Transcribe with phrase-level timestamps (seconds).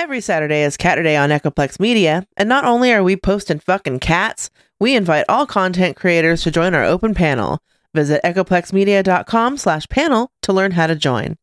[0.00, 4.48] Every Saturday is Catterday on Echoplex Media, and not only are we posting fucking cats,
[4.80, 7.60] we invite all content creators to join our open panel.
[7.92, 11.36] Visit echoplexmedia.com slash panel to learn how to join.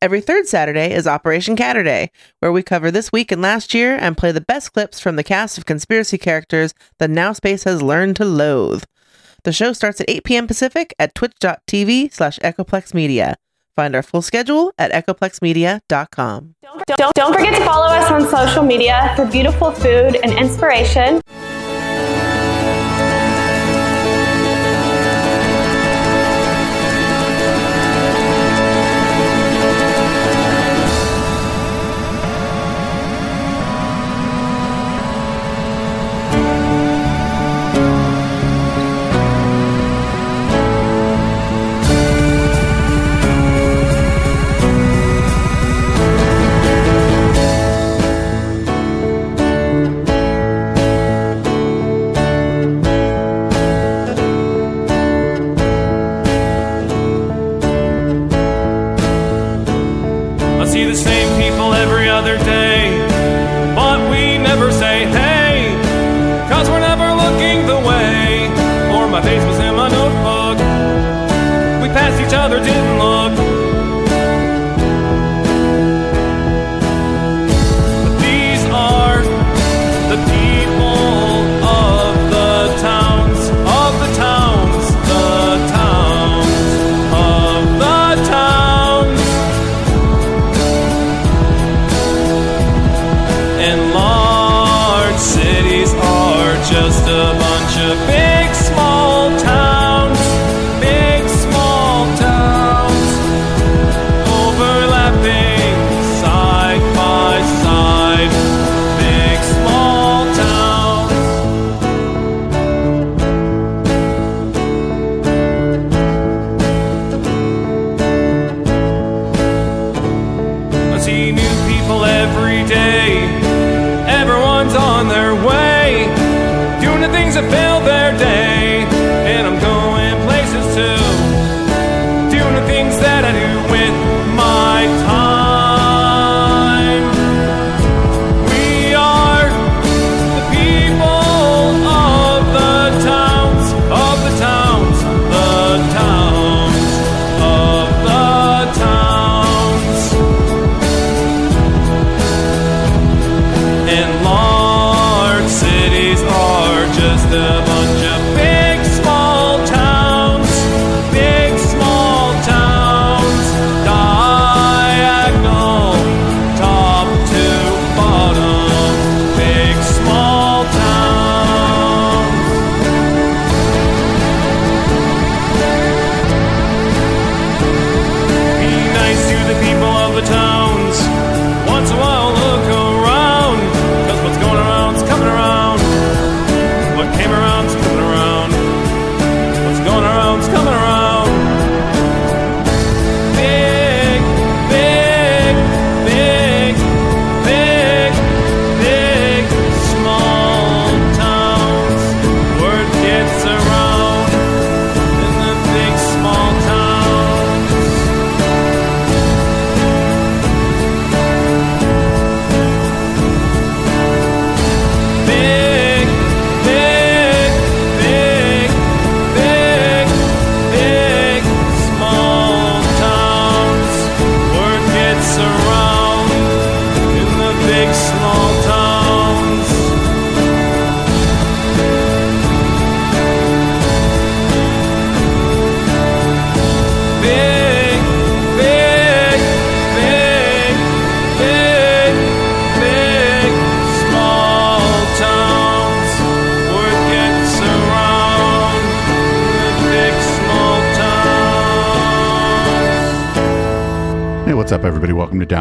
[0.00, 4.16] Every third Saturday is Operation Catterday, where we cover this week and last year and
[4.16, 8.14] play the best clips from the cast of conspiracy characters that Now Space has learned
[8.16, 8.84] to loathe.
[9.42, 10.46] The show starts at 8 p.m.
[10.46, 13.34] Pacific at twitch.tv slash echoplexmedia.
[13.76, 16.54] Find our full schedule at echoplexmedia.com.
[16.62, 21.20] Don't, don't, don't forget to follow us on social media for beautiful food and inspiration.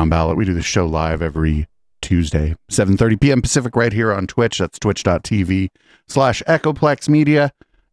[0.10, 0.38] Ballot.
[0.38, 1.68] We do the show live every
[2.02, 3.42] Tuesday, 7.30 p.m.
[3.42, 4.60] Pacific right here on Twitch.
[4.60, 5.70] That's twitch.tv
[6.08, 7.52] slash Echoplex Media.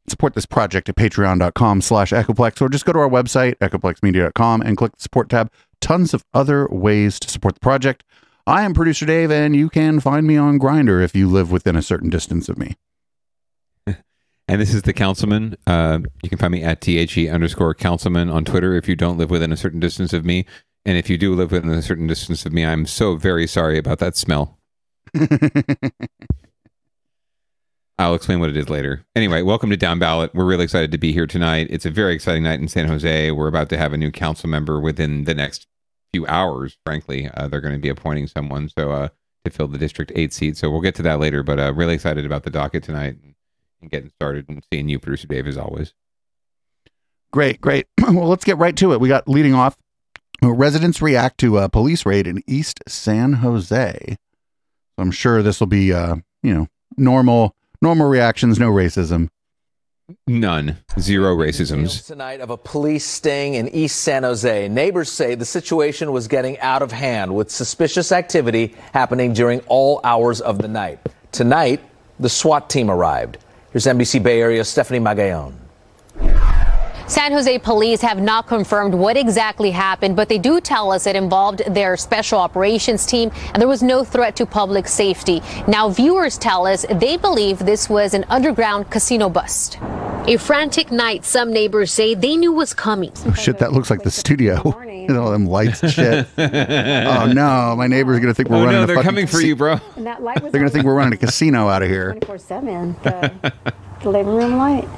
[0.09, 4.77] Support this project at patreon.com slash Echoplex or just go to our website, echoplexmedia.com, and
[4.77, 5.51] click the support tab.
[5.81, 8.05] Tons of other ways to support the project.
[8.47, 11.77] I am producer Dave, and you can find me on Grindr if you live within
[11.77, 12.77] a certain distance of me.
[14.49, 15.57] And this is the councilman.
[15.69, 18.75] Uh, you can find me at the underscore councilman on Twitter.
[18.75, 20.45] If you don't live within a certain distance of me,
[20.85, 23.79] and if you do live within a certain distance of me, I'm so very sorry
[23.79, 24.59] about that smell.
[27.99, 29.05] I'll explain what it is later.
[29.15, 30.35] Anyway, welcome to Down Ballot.
[30.35, 31.69] We're really excited to be here tonight.
[31.71, 33.31] It's a very exciting night in San Jose.
[33.31, 35.69] We're about to have a new council member within the next
[36.13, 36.79] few hours.
[36.85, 39.09] Frankly, uh, they're going to be appointing someone so uh,
[39.45, 40.57] to fill the district eight seat.
[40.57, 41.43] So we'll get to that later.
[41.43, 45.29] But uh, really excited about the docket tonight and getting started and seeing you, producer
[45.29, 45.95] Dave, as always.
[47.31, 47.87] Great, great.
[48.01, 49.01] well, let's get right to it.
[49.01, 49.77] We got leading off.
[50.43, 54.17] Residents react to a police raid in East San Jose.
[54.99, 56.67] I'm sure this will be, uh, you know,
[56.97, 58.59] normal, normal reactions.
[58.59, 59.29] No racism.
[60.27, 62.05] None, zero racisms.
[62.05, 64.69] Tonight of a police sting in East San Jose.
[64.69, 70.01] Neighbors say the situation was getting out of hand with suspicious activity happening during all
[70.03, 70.99] hours of the night.
[71.31, 71.81] Tonight,
[72.19, 73.39] the SWAT team arrived.
[73.71, 75.55] Here's NBC Bay Area Stephanie Magallon.
[77.13, 81.15] San Jose police have not confirmed what exactly happened, but they do tell us it
[81.15, 85.43] involved their special operations team and there was no threat to public safety.
[85.69, 89.77] Now, viewers tell us they believe this was an underground casino bust.
[90.27, 93.13] A frantic night, some neighbors say they knew was coming.
[93.27, 94.63] Oh shit, that looks like the studio.
[94.87, 96.27] you know, them lights and shit.
[96.39, 98.77] oh no, my neighbor's gonna think we're Oh running.
[98.79, 99.77] no, a they're fucking coming for you, bro.
[99.97, 102.13] And that light was They're gonna think we're running a casino out of here.
[102.13, 103.53] 24 7, the,
[104.03, 104.89] the living room light.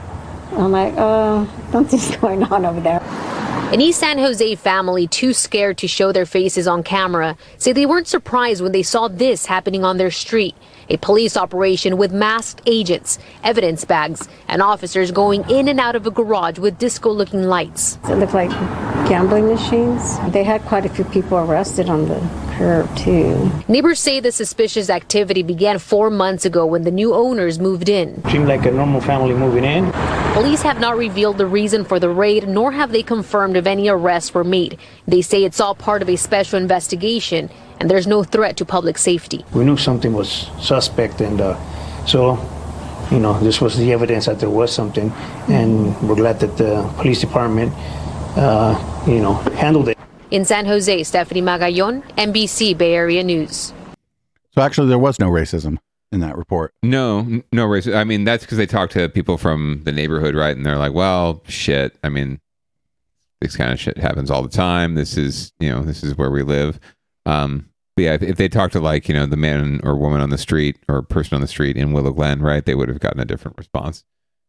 [0.57, 3.01] I'm like, uh, something's going on over there.
[3.73, 7.87] An East San Jose family, too scared to show their faces on camera, say they
[7.87, 10.55] weren't surprised when they saw this happening on their street.
[10.89, 16.07] A police operation with masked agents, evidence bags, and officers going in and out of
[16.07, 17.99] a garage with disco looking lights.
[18.05, 18.51] It looked like
[19.09, 20.19] gambling machines.
[20.33, 22.21] They had quite a few people arrested on the
[22.57, 23.51] curb, too.
[23.67, 28.23] Neighbors say the suspicious activity began four months ago when the new owners moved in.
[28.31, 29.91] Seemed like a normal family moving in.
[30.35, 33.89] Police have not revealed the reason for the raid, nor have they confirmed if any
[33.89, 34.79] arrests were made.
[35.07, 37.51] They say it's all part of a special investigation,
[37.85, 39.45] and there's no threat to public safety.
[39.53, 41.55] We knew something was suspect, and uh,
[42.07, 42.39] so,
[43.11, 45.13] you know, this was the evidence that there was something,
[45.49, 47.75] and we're glad that the police department,
[48.39, 48.73] uh,
[49.07, 49.99] you know, handled it.
[50.31, 53.75] In San Jose, Stephanie Magallon, NBC Bay Area News.
[54.55, 55.77] So actually, there was no racism
[56.11, 56.73] in that report.
[56.83, 57.97] No, no racism.
[57.97, 60.57] I mean, that's because they talked to people from the neighborhood, right?
[60.57, 61.99] And they're like, well, shit.
[62.03, 62.41] I mean,
[63.43, 64.95] this kind of shit happens all the time.
[64.95, 66.81] This is, you know, this is where we live.
[67.27, 70.21] Um, but yeah, if, if they talked to like, you know, the man or woman
[70.21, 73.01] on the street or person on the street in Willow Glen, right, they would have
[73.01, 74.05] gotten a different response.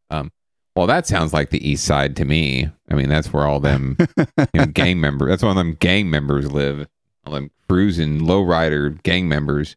[0.10, 0.32] Um,
[0.76, 2.70] well, that sounds like the East Side to me.
[2.90, 5.30] I mean, that's where all them you know, gang members.
[5.30, 6.88] That's where all them gang members live.
[7.26, 9.76] All them cruising lowrider gang members.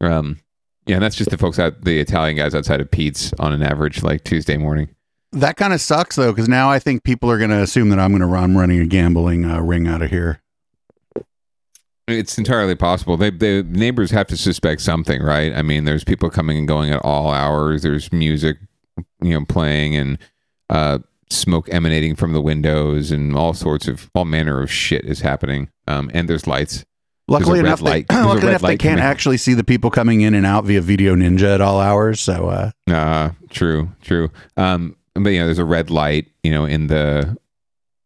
[0.00, 0.40] Um,
[0.86, 3.62] yeah, and that's just the folks out, the Italian guys outside of Pete's on an
[3.62, 4.88] average like Tuesday morning.
[5.32, 8.10] That kind of sucks though, because now I think people are gonna assume that I'm
[8.12, 10.40] gonna run running a gambling uh, ring out of here.
[12.08, 13.18] It's entirely possible.
[13.18, 15.52] They, the neighbors have to suspect something, right?
[15.52, 17.82] I mean, there's people coming and going at all hours.
[17.82, 18.56] There's music,
[19.20, 20.18] you know, playing and
[20.70, 25.20] uh, smoke emanating from the windows, and all sorts of all manner of shit is
[25.20, 25.68] happening.
[25.86, 26.86] Um, and there's lights.
[27.30, 30.22] Luckily There's a red enough, they, luckily enough, they can't actually see the people coming
[30.22, 32.20] in and out via Video Ninja at all hours.
[32.20, 34.30] So uh, Uh, true, true.
[34.56, 37.36] Um, but you know, there's a red light, you know, in the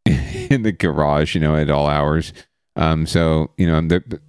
[0.06, 2.32] in the garage, you know, at all hours.
[2.76, 4.20] Um, so you know, the,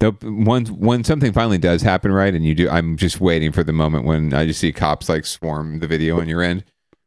[0.00, 3.64] the when when something finally does happen, right, and you do, I'm just waiting for
[3.64, 6.64] the moment when I just see cops like swarm the video on your end.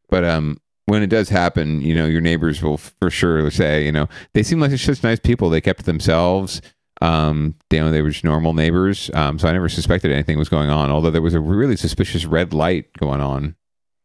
[0.10, 3.92] But um, when it does happen, you know, your neighbors will for sure say, you
[3.92, 5.50] know, they seem like just nice people.
[5.50, 6.62] They kept themselves.
[7.02, 9.12] Um, you know, they were just normal neighbors.
[9.14, 10.90] Um, so I never suspected anything was going on.
[10.90, 13.56] Although there was a really suspicious red light going on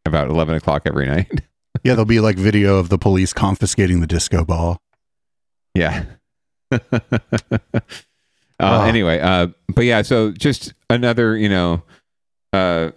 [0.05, 1.41] about eleven o'clock every night.
[1.85, 4.79] yeah, there'll be like video of the police confiscating the disco ball.
[5.75, 6.05] Yeah.
[6.73, 7.59] Uh,
[8.61, 8.83] Oh.
[8.83, 11.83] Anyway, uh, but yeah, so just another, you know,
[12.52, 12.93] uh,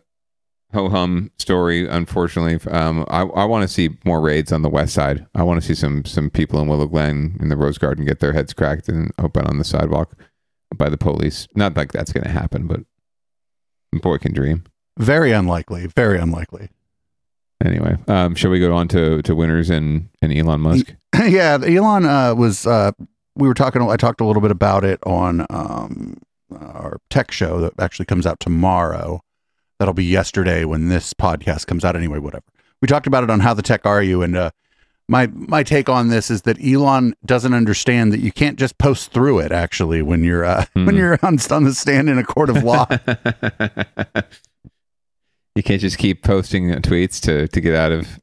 [0.73, 1.87] ho hum story.
[1.87, 5.25] Unfortunately, um, I, I want to see more raids on the west side.
[5.33, 8.19] I want to see some some people in Willow Glen in the Rose Garden get
[8.19, 10.15] their heads cracked and open on the sidewalk
[10.75, 11.47] by the police.
[11.55, 12.81] Not like that's going to happen, but
[14.01, 14.65] boy can dream.
[14.99, 15.87] Very unlikely.
[15.87, 16.69] Very unlikely.
[17.63, 20.93] Anyway, um, shall we go on to to winners and and Elon Musk?
[21.25, 22.67] yeah, Elon uh, was.
[22.67, 22.91] Uh,
[23.35, 23.81] we were talking.
[23.81, 26.17] I talked a little bit about it on um,
[26.55, 29.21] our tech show that actually comes out tomorrow.
[29.79, 31.95] That'll be yesterday when this podcast comes out.
[31.95, 32.43] Anyway, whatever.
[32.81, 34.51] We talked about it on how the tech are you, and uh,
[35.09, 39.11] my my take on this is that Elon doesn't understand that you can't just post
[39.11, 39.51] through it.
[39.51, 40.97] Actually, when you're uh, when Hmm.
[40.97, 42.85] you're on, on the stand in a court of law,
[45.55, 48.19] you can't just keep posting tweets to to get out of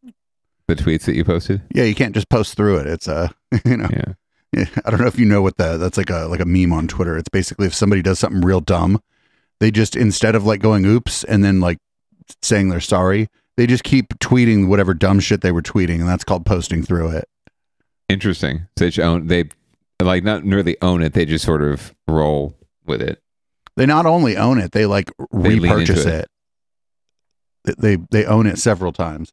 [0.68, 1.60] the tweets that you posted.
[1.74, 2.86] yeah, you can't just post through it.
[2.86, 3.28] It's uh,
[3.64, 4.12] you know, Yeah.
[4.84, 6.88] I don't know if you know what that that's like a like a meme on
[6.88, 7.16] Twitter.
[7.16, 9.00] It's basically if somebody does something real dumb,
[9.60, 11.78] they just instead of like going oops and then like
[12.42, 16.24] saying they're sorry, they just keep tweeting whatever dumb shit they were tweeting, and that's
[16.24, 17.28] called posting through it.
[18.08, 18.66] Interesting.
[18.78, 19.44] So they own they
[20.02, 21.14] like not really own it.
[21.14, 22.54] They just sort of roll
[22.84, 23.22] with it.
[23.76, 27.78] They not only own it, they like They repurchase into it.
[27.78, 29.32] They they own it several times.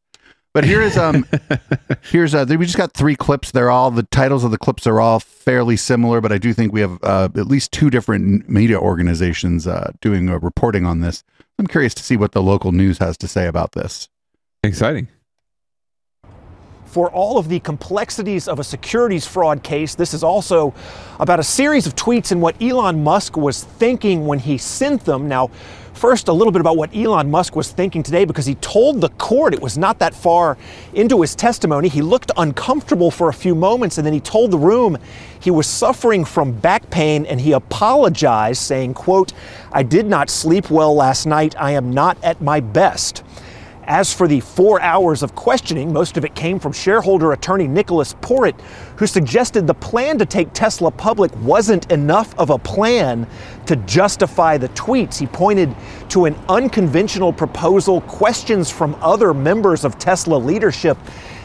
[0.54, 1.26] But here is um
[2.02, 3.52] here's uh we just got three clips.
[3.52, 6.74] They're all the titles of the clips are all fairly similar, but I do think
[6.74, 11.24] we have uh, at least two different media organizations uh, doing uh, reporting on this.
[11.60, 14.10] I'm curious to see what the local news has to say about this.
[14.64, 15.08] Exciting.
[16.86, 19.94] for all of the complexities of a securities fraud case.
[19.94, 20.74] This is also
[21.20, 25.28] about a series of tweets and what Elon Musk was thinking when he sent them.
[25.28, 25.52] Now,
[26.00, 29.10] first, a little bit about what Elon Musk was thinking today because he told the
[29.10, 30.58] court it was not that far
[30.94, 31.90] into his testimony.
[31.90, 34.98] He looked uncomfortable for a few moments and then he told the room
[35.42, 39.34] he was suffering from back pain and he apologized saying, quote,
[39.74, 41.54] I did not sleep well last night.
[41.60, 43.24] I am not at my best.
[43.90, 48.14] As for the four hours of questioning, most of it came from shareholder attorney Nicholas
[48.22, 48.62] Porritt,
[48.98, 53.28] who suggested the plan to take Tesla public wasn't enough of a plan
[53.66, 55.18] to justify the tweets.
[55.18, 55.76] He pointed
[56.10, 60.96] to an unconventional proposal, questions from other members of Tesla leadership,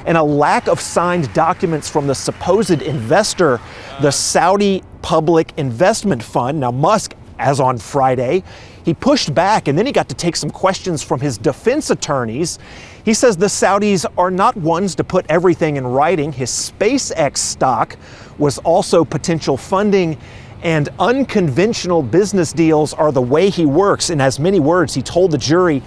[0.05, 3.59] and a lack of signed documents from the supposed investor,
[4.03, 6.61] the Saudi Public Investment Fund.
[6.61, 8.45] Now, Musk, as on Friday,
[8.85, 12.59] he pushed back and then he got to take some questions from his defense attorneys.
[13.05, 16.33] He says the Saudis are not ones to put everything in writing.
[16.33, 17.97] His SpaceX stock
[18.39, 20.19] was also potential funding,
[20.63, 24.11] and unconventional business deals are the way he works.
[24.11, 25.83] In as many words, he told the jury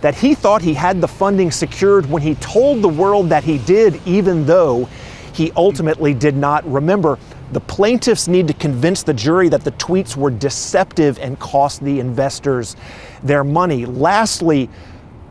[0.00, 3.58] that he thought he had the funding secured when he told the world that he
[3.58, 4.88] did, even though
[5.32, 6.64] he ultimately did not.
[6.70, 7.18] Remember,
[7.52, 11.98] the plaintiffs need to convince the jury that the tweets were deceptive and cost the
[12.00, 12.76] investors
[13.22, 13.86] their money.
[13.86, 14.68] Lastly,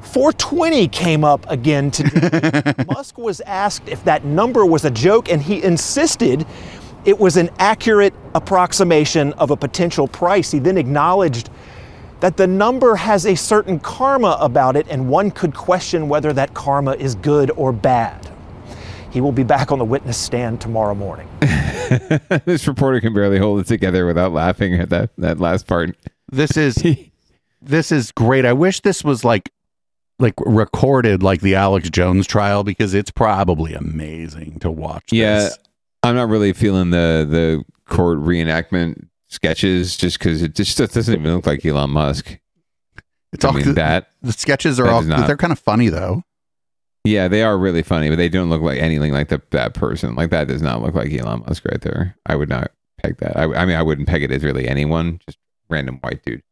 [0.01, 2.73] 420 came up again today.
[2.87, 6.45] Musk was asked if that number was a joke, and he insisted
[7.05, 10.51] it was an accurate approximation of a potential price.
[10.51, 11.49] He then acknowledged
[12.19, 16.53] that the number has a certain karma about it, and one could question whether that
[16.53, 18.28] karma is good or bad.
[19.11, 21.27] He will be back on the witness stand tomorrow morning.
[22.45, 25.95] this reporter can barely hold it together without laughing at that that last part.
[26.31, 26.83] This is
[27.61, 28.45] this is great.
[28.45, 29.51] I wish this was like
[30.19, 35.05] like recorded like the Alex Jones trial because it's probably amazing to watch.
[35.11, 35.57] Yeah, this.
[36.03, 37.63] I'm not really feeling the the
[37.93, 42.37] court reenactment sketches just because it just doesn't even look like Elon Musk.
[43.31, 43.75] It's I all mean, good.
[43.75, 46.23] that the sketches are all not- they're kind of funny though.
[47.09, 50.15] Yeah, they are really funny, but they don't look like anything like the, that person.
[50.15, 52.15] Like that does not look like Elon Musk right there.
[52.25, 53.37] I would not peg that.
[53.37, 55.37] I, I mean, I wouldn't peg it as really anyone, just
[55.69, 56.43] random white dude.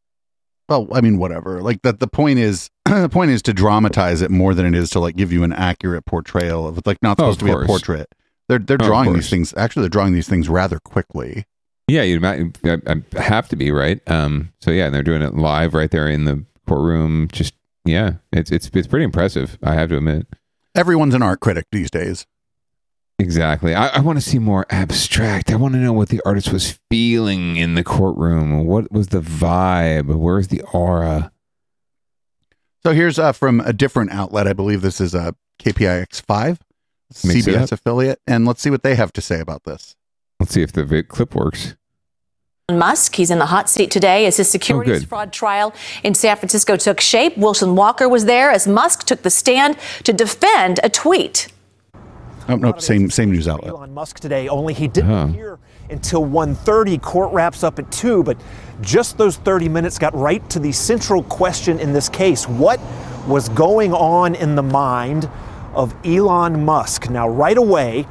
[0.69, 1.61] Well, I mean, whatever.
[1.61, 1.99] Like that.
[1.99, 5.15] The point is, the point is to dramatize it more than it is to like
[5.15, 7.67] give you an accurate portrayal of it's like not Oh, supposed of to be a
[7.67, 8.09] portrait.
[8.49, 9.53] They're they're Oh, drawing these things.
[9.55, 11.45] Actually, they're drawing these things rather quickly.
[11.87, 14.01] Yeah, you might I, I have to be right.
[14.09, 17.29] Um, so yeah, and they're doing it live right there in the courtroom.
[17.31, 17.53] Just
[17.85, 19.57] yeah, it's it's it's pretty impressive.
[19.63, 20.27] I have to admit.
[20.77, 22.27] Everyone's an art critic these days.
[23.19, 23.73] Exactly.
[23.73, 25.51] I, I want to see more abstract.
[25.51, 28.65] I want to know what the artist was feeling in the courtroom.
[28.65, 30.15] What was the vibe?
[30.15, 31.31] Where's the aura?
[32.83, 34.47] So here's uh, from a different outlet.
[34.47, 36.59] I believe this is uh, KPIX five,
[37.25, 39.95] Mix CBS affiliate, and let's see what they have to say about this.
[40.39, 41.75] Let's see if the clip works.
[42.73, 43.15] Musk.
[43.15, 46.35] He's in the hot seat today as his oh, securities Oh, fraud trial in San
[46.35, 47.37] Francisco took shape.
[47.37, 51.47] Wilson Walker was there as Musk took the stand to defend a tweet.
[52.49, 53.71] Oh no, same same news outlet.
[53.71, 55.29] Elon Musk today, only he didn't Oh.
[55.29, 55.59] appear
[55.89, 57.01] until 1.30.
[57.01, 58.35] Court wraps up at 2, but
[58.81, 62.49] just those 30 minutes got right to the central question in this case.
[62.49, 62.81] What
[63.27, 65.29] was going on in the mind
[65.73, 67.09] of Elon Musk?
[67.09, 68.05] Now, right away,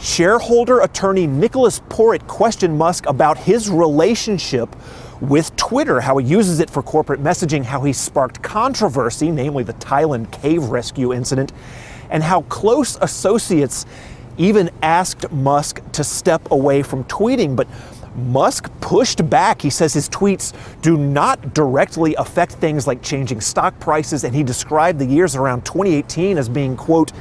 [0.00, 4.74] shareholder attorney Nicholas Porritt questioned Musk about his relationship
[5.20, 9.74] with Twitter, how he uses it for corporate messaging, how he sparked controversy, namely the
[9.74, 11.52] Thailand cave rescue incident,
[12.10, 13.84] and how close associates
[14.36, 17.56] even asked Musk to step away from tweeting.
[17.56, 17.66] But
[18.14, 19.60] Musk pushed back.
[19.60, 24.44] He says his tweets do not directly affect things like changing stock prices, and he
[24.44, 27.12] described the years around 2018 as being, quote,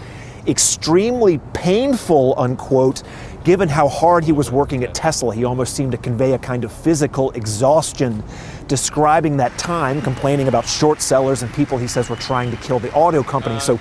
[0.47, 3.03] extremely painful, unquote,
[3.43, 5.33] given how hard he was working at Tesla.
[5.33, 8.23] He almost seemed to convey a kind of physical exhaustion,
[8.67, 12.79] describing that time, complaining about short sellers and people he says were trying to kill
[12.79, 13.59] the auto company.
[13.59, 13.79] So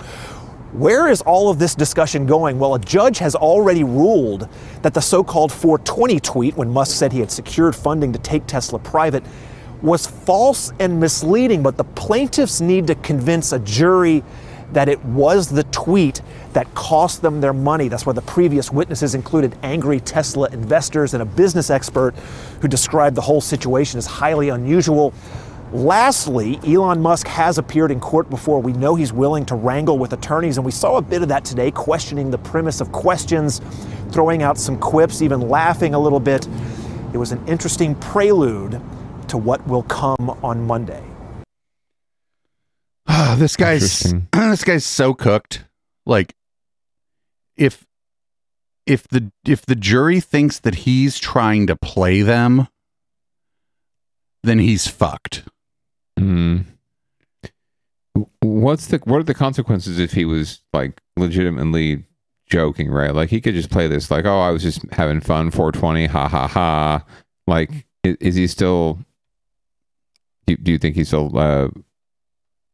[0.73, 2.59] Where is all of this discussion going?
[2.59, 4.47] Well, a judge has already ruled
[4.83, 8.47] that the so called 420 tweet, when Musk said he had secured funding to take
[8.47, 9.25] Tesla private,
[9.81, 11.63] was false and misleading.
[11.63, 14.23] But the plaintiffs need to convince a jury
[14.73, 16.21] that it was the tweet
[16.57, 17.87] that cost them their money.
[17.89, 22.15] That's why the previous witnesses included angry Tesla investors and a business expert
[22.63, 25.13] who described the whole situation as highly unusual.
[25.71, 28.63] Lastly, Elon Musk has appeared in court before.
[28.63, 31.45] We know he's willing to wrangle with attorneys, and we saw a bit of that
[31.45, 33.61] today, questioning the premise of questions,
[34.11, 36.49] throwing out some quips, even laughing a little bit.
[37.13, 38.81] It was an interesting prelude
[39.29, 41.05] to what will come on Monday.
[43.37, 44.01] this guy's
[44.33, 45.63] this guy's so cooked.
[46.07, 46.35] Like
[47.57, 47.87] if
[48.87, 52.69] if the if the jury thinks that he's trying to play them,
[54.43, 55.45] then he's fucked.
[56.19, 56.61] Hmm.
[58.41, 62.05] What's the what are the consequences if he was like legitimately
[62.47, 63.15] joking, right?
[63.15, 66.29] Like he could just play this like, oh, I was just having fun, 420, ha
[66.29, 67.05] ha ha.
[67.47, 69.01] Like, is, is he still?
[70.47, 71.69] Do, do you think he's still, uh,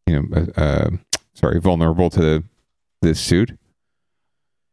[0.06, 0.90] you know, uh, uh,
[1.34, 2.44] sorry, vulnerable to
[3.00, 3.58] this suit?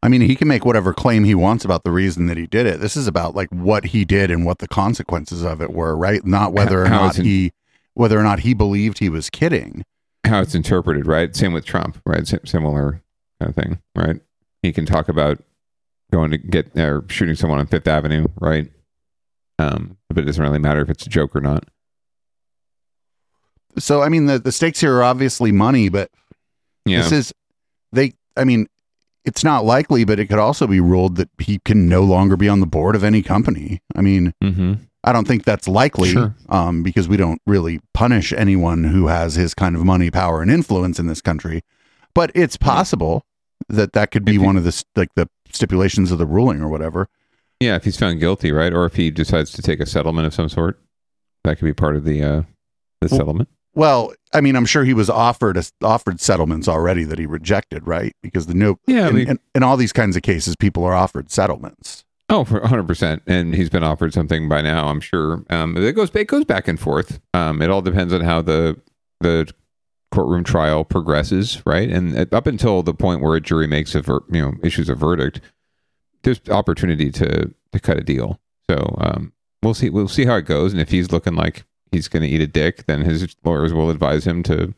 [0.02, 2.64] I mean, he can make whatever claim he wants about the reason that he did
[2.66, 2.80] it.
[2.80, 6.24] This is about like what he did and what the consequences of it were, right?
[6.24, 7.52] Not whether or How not in- he
[7.94, 9.84] whether or not he believed he was kidding.
[10.24, 11.34] How it's interpreted, right?
[11.36, 12.26] Same with Trump, right?
[12.26, 13.02] Sim- similar
[13.40, 14.20] kind of thing, right?
[14.62, 15.42] He can talk about
[16.12, 18.70] going to get or shooting someone on Fifth Avenue, right?
[19.58, 21.64] Um, but it doesn't really matter if it's a joke or not.
[23.78, 26.10] So I mean the the stakes here are obviously money, but
[26.86, 27.02] Yeah.
[27.02, 27.34] this is
[27.92, 28.66] they I mean
[29.24, 32.48] it's not likely, but it could also be ruled that he can no longer be
[32.48, 33.80] on the board of any company.
[33.94, 34.74] I mean, Mm-hmm.
[35.02, 36.34] I don't think that's likely Sure.
[36.50, 40.50] um, because we don't really punish anyone who has his kind of money, power, and
[40.50, 41.62] influence in this country.
[42.14, 43.24] But it's possible
[43.70, 47.08] that that could be one of the like the stipulations of the ruling or whatever.
[47.60, 50.34] Yeah, if he's found guilty, right, or if he decides to take a settlement of
[50.34, 50.78] some sort,
[51.44, 52.42] that could be part of the uh,
[53.00, 53.48] the settlement.
[53.74, 57.86] Well, I mean, I'm sure he was offered a, offered settlements already that he rejected,
[57.86, 58.12] right?
[58.22, 60.84] Because the new Yeah, I in, mean- in, in all these kinds of cases, people
[60.84, 62.04] are offered settlements.
[62.28, 64.86] Oh, for 100 percent, and he's been offered something by now.
[64.86, 65.44] I'm sure.
[65.50, 67.20] Um, it goes it goes back and forth.
[67.34, 68.80] Um, it all depends on how the
[69.20, 69.52] the
[70.12, 71.88] courtroom trial progresses, right?
[71.90, 74.94] And up until the point where a jury makes a ver- you know issues a
[74.94, 75.40] verdict,
[76.22, 78.38] there's opportunity to to cut a deal.
[78.70, 79.32] So um,
[79.64, 82.28] we'll see we'll see how it goes, and if he's looking like he's going to
[82.28, 84.74] eat a dick, then his lawyers will advise him to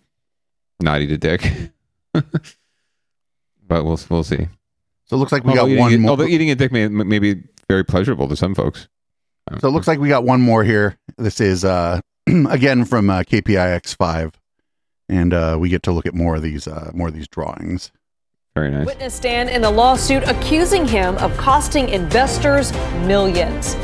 [0.80, 1.52] not eat a dick.
[2.12, 4.48] but we'll we'll see.
[5.06, 6.10] So it looks like we Although got one it- more.
[6.10, 8.88] Although eating a dick may, may be very pleasurable to some folks.
[9.60, 10.96] So it looks like we got one more here.
[11.18, 12.00] This is uh
[12.48, 14.32] again from uh, KPIX five,
[15.08, 17.90] and uh, we get to look at more of these uh, more of these drawings.
[18.54, 18.86] Very nice.
[18.86, 22.72] Witness stand in the lawsuit accusing him of costing investors
[23.06, 23.74] millions.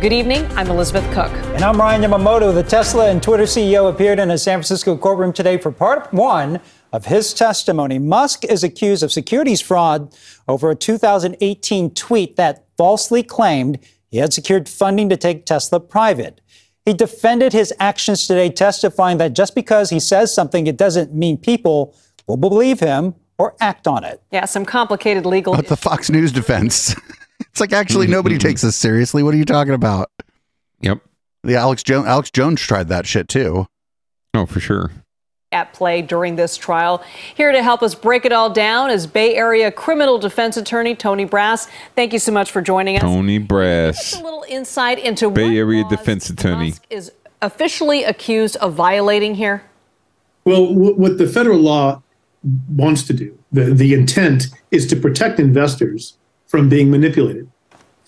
[0.00, 0.46] Good evening.
[0.52, 1.32] I'm Elizabeth Cook.
[1.56, 2.54] And I'm Ryan Yamamoto.
[2.54, 6.60] The Tesla and Twitter CEO appeared in a San Francisco courtroom today for part one
[6.92, 7.98] of his testimony.
[7.98, 10.14] Musk is accused of securities fraud
[10.46, 16.40] over a 2018 tweet that falsely claimed he had secured funding to take Tesla private.
[16.84, 21.36] He defended his actions today, testifying that just because he says something, it doesn't mean
[21.36, 21.92] people
[22.28, 24.22] will believe him or act on it.
[24.30, 25.56] Yeah, some complicated legal.
[25.56, 26.94] But the Fox News defense,
[27.58, 29.22] it's like actually nobody takes this seriously.
[29.24, 30.10] What are you talking about?
[30.80, 31.00] Yep.
[31.42, 33.66] The Alex Jones Alex Jones tried that shit too.
[34.34, 34.92] Oh, for sure.
[35.50, 37.02] at play during this trial.
[37.34, 41.24] Here to help us break it all down is Bay Area criminal defense attorney Tony
[41.24, 41.66] Brass.
[41.96, 43.02] Thank you so much for joining us.
[43.02, 46.74] Tony Brass, A little insight into Bay what Area defense attorney.
[46.90, 47.10] is
[47.42, 49.62] officially accused of violating here.
[50.44, 52.02] Well, w- what the federal law
[52.76, 56.16] wants to do, the, the intent is to protect investors
[56.48, 57.48] from being manipulated.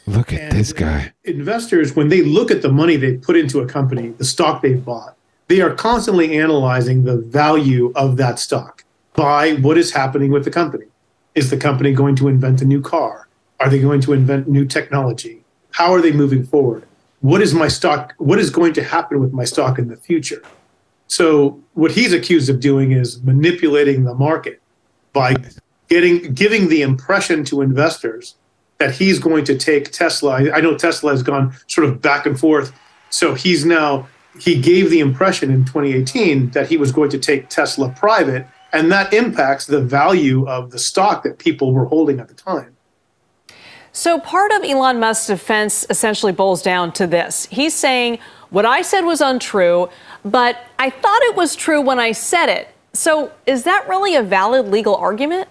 [0.07, 1.13] Look at this guy.
[1.25, 4.85] Investors, when they look at the money they put into a company, the stock they've
[4.85, 5.15] bought,
[5.47, 8.83] they are constantly analyzing the value of that stock
[9.15, 10.87] by what is happening with the company.
[11.35, 13.29] Is the company going to invent a new car?
[13.61, 15.43] Are they going to invent new technology?
[15.73, 16.85] How are they moving forward?
[17.21, 18.15] What is my stock?
[18.19, 20.43] What is going to happen with my stock in the future?
[21.07, 24.63] So what he's accused of doing is manipulating the market
[25.13, 25.35] by
[25.91, 28.37] getting giving the impression to investors
[28.79, 30.31] that he's going to take Tesla.
[30.31, 32.73] I I know Tesla has gone sort of back and forth.
[33.11, 37.49] So he's now he gave the impression in 2018 that he was going to take
[37.49, 42.29] Tesla private and that impacts the value of the stock that people were holding at
[42.29, 42.77] the time.
[43.93, 47.47] So part of Elon Musk's defense essentially boils down to this.
[47.47, 49.89] He's saying, what I said was untrue,
[50.25, 52.69] but I thought it was true when I said it.
[52.93, 55.49] So is that really a valid legal argument?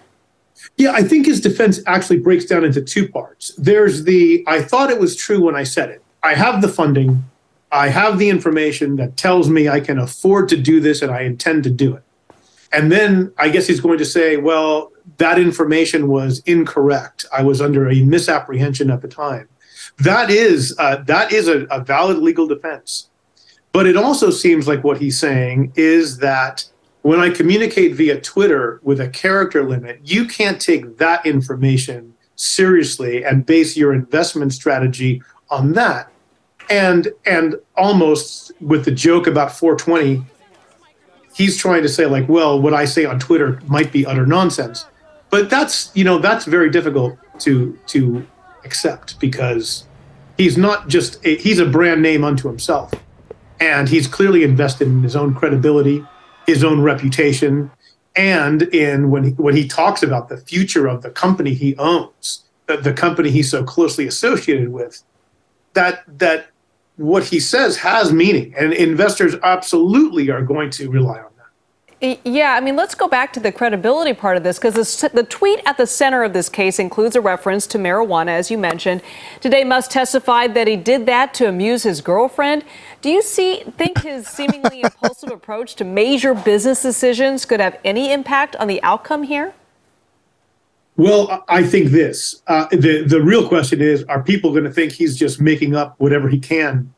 [0.76, 3.52] Yeah, I think his defense actually breaks down into two parts.
[3.56, 6.02] There's the I thought it was true when I said it.
[6.22, 7.24] I have the funding,
[7.72, 11.22] I have the information that tells me I can afford to do this and I
[11.22, 12.02] intend to do it.
[12.72, 17.26] And then I guess he's going to say, well, that information was incorrect.
[17.32, 19.48] I was under a misapprehension at the time.
[19.98, 23.08] That is uh, that is a, a valid legal defense.
[23.72, 26.64] But it also seems like what he's saying is that
[27.02, 33.24] when I communicate via Twitter with a character limit, you can't take that information seriously
[33.24, 36.10] and base your investment strategy on that.
[36.68, 40.24] And and almost with the joke about 420,
[41.34, 44.86] he's trying to say like, well, what I say on Twitter might be utter nonsense.
[45.30, 48.26] But that's you know that's very difficult to to
[48.64, 49.84] accept because
[50.36, 52.92] he's not just a, he's a brand name unto himself,
[53.58, 56.04] and he's clearly invested in his own credibility,
[56.50, 57.70] his own reputation,
[58.16, 62.44] and in when he, when he talks about the future of the company he owns,
[62.66, 65.02] the, the company he's so closely associated with,
[65.74, 66.48] that that
[66.96, 71.30] what he says has meaning, and investors absolutely are going to rely on.
[71.36, 72.18] That.
[72.24, 75.22] Yeah, I mean, let's go back to the credibility part of this because the, the,
[75.22, 79.02] tweet at the center of this case includes a reference to marijuana, as you mentioned.
[79.40, 82.64] Today, Musk testified that he did that to amuse his girlfriend.
[83.00, 88.12] Do you see think his seemingly impulsive approach to major business decisions could have any
[88.12, 89.54] impact on the outcome here?
[90.96, 92.42] Well, I think this.
[92.46, 95.94] Uh, the the real question is: Are people going to think he's just making up
[95.98, 96.92] whatever he can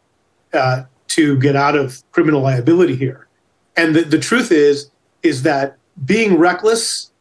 [0.52, 3.28] uh, to get out of criminal liability here?
[3.76, 4.90] And the, the truth is,
[5.22, 7.12] is that being reckless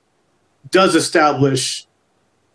[0.72, 1.88] does establish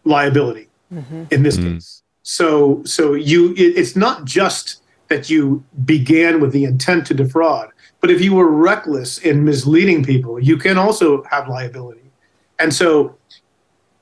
[0.05, 1.25] liability mm-hmm.
[1.31, 1.75] in this mm.
[1.75, 2.03] case.
[2.23, 7.71] So, so you, it, it's not just that you began with the intent to defraud,
[8.01, 12.11] but if you were reckless in misleading people, you can also have liability.
[12.59, 13.17] And so,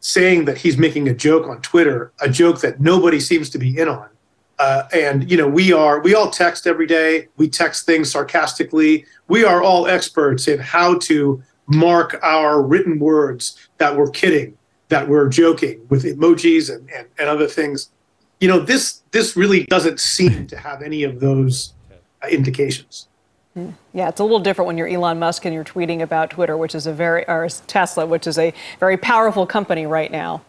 [0.01, 3.79] saying that he's making a joke on Twitter, a joke that nobody seems to be
[3.79, 4.09] in on,
[4.59, 7.29] uh, and you know we are we all text every day.
[7.37, 9.07] We text things sarcastically.
[9.29, 14.57] We are all experts in how to mark our written words that we're kidding
[14.89, 17.91] that we're joking with emojis and, and, and other things
[18.45, 21.73] you know this this really doesn't seem to have any of those
[22.23, 23.09] uh, indications
[23.93, 26.75] yeah, it's a little different when you're Elon Musk and you're tweeting about Twitter, which
[26.75, 30.43] is a very, or Tesla, which is a very powerful company right now.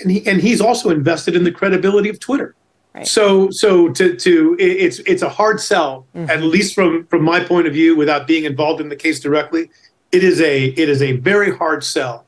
[0.00, 2.54] And, he, and he's also invested in the credibility of Twitter.
[2.94, 3.06] Right.
[3.06, 6.30] So so to to it's it's a hard sell mm-hmm.
[6.30, 9.68] at least from from my point of view without being involved in the case directly.
[10.12, 12.25] It is a it is a very hard sell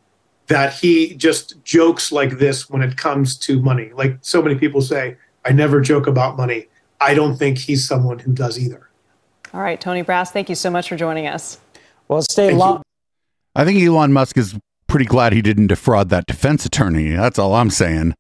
[0.49, 3.91] that he just jokes like this when it comes to money.
[3.95, 6.67] Like so many people say, I never joke about money.
[7.01, 8.89] I don't think he's someone who does either.
[9.55, 11.61] All right, Tony Brass, thank you so much for joining us.
[12.09, 12.83] Well, stay long.
[13.55, 17.11] I think Elon Musk is pretty glad he didn't defraud that defense attorney.
[17.11, 18.15] That's all I'm saying.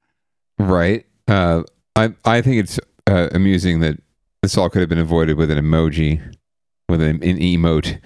[0.58, 1.06] Right.
[1.26, 1.62] Uh,
[1.96, 4.00] I I think it's uh, amusing that
[4.42, 6.34] this all could have been avoided with an emoji,
[6.88, 8.00] with an, an emote,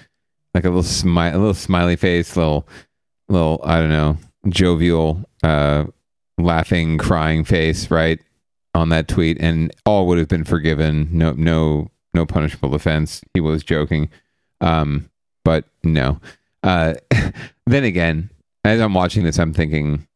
[0.54, 2.66] like a little smile, a little smiley face, little
[3.33, 4.16] little I don't know,
[4.49, 5.85] jovial, uh,
[6.38, 8.21] laughing, crying face, right
[8.75, 11.09] on that tweet, and all would have been forgiven.
[11.12, 13.23] No no no punishable offense.
[13.35, 14.11] He was joking,
[14.61, 15.11] um,
[15.45, 16.21] but no.
[16.62, 16.95] Uh,
[17.66, 18.31] then again,
[18.64, 20.07] as I'm watching this, I'm thinking,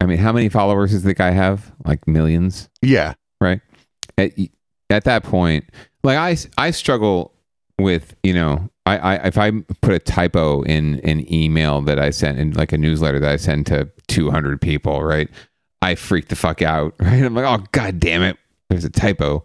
[0.00, 1.72] I mean, how many followers does the guy have?
[1.84, 2.68] Like millions?
[2.80, 3.60] Yeah right?
[4.16, 4.32] At,
[4.88, 5.68] at that point,
[6.02, 7.31] like I, I struggle
[7.78, 12.10] with, you know, I, I, if I put a typo in an email that I
[12.10, 15.28] sent in like a newsletter that I send to 200 people, right?
[15.80, 17.22] I freak the fuck out, right?
[17.22, 18.36] I'm like, oh, God damn it.
[18.70, 19.44] There's a typo.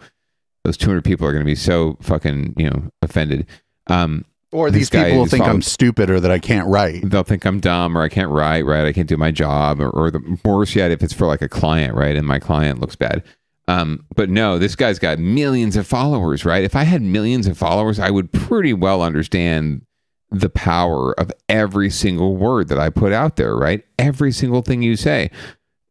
[0.64, 3.48] Those 200 people are going to be so fucking, you know, offended.
[3.88, 7.10] Um, or these people will think I'm stupid or that I can't write.
[7.10, 8.86] They'll think I'm dumb or I can't write, right?
[8.86, 9.82] I can't do my job.
[9.82, 12.16] Or, or the worse yet, if it's for like a client, right?
[12.16, 13.24] And my client looks bad.
[13.68, 16.64] Um, but no, this guy's got millions of followers, right?
[16.64, 19.86] If I had millions of followers, I would pretty well understand
[20.30, 23.84] the power of every single word that I put out there, right?
[24.00, 25.32] Every single thing you say.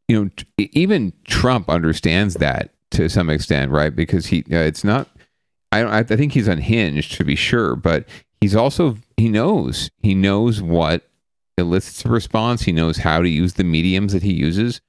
[0.08, 3.94] You know, t- even Trump understands that to some extent, right?
[3.94, 5.08] Because he, uh, it's not.
[5.72, 5.92] I don't.
[5.92, 8.06] I think he's unhinged to be sure, but
[8.40, 11.02] he's also he knows he knows what
[11.58, 12.62] elicits a response.
[12.62, 14.80] He knows how to use the mediums that he uses.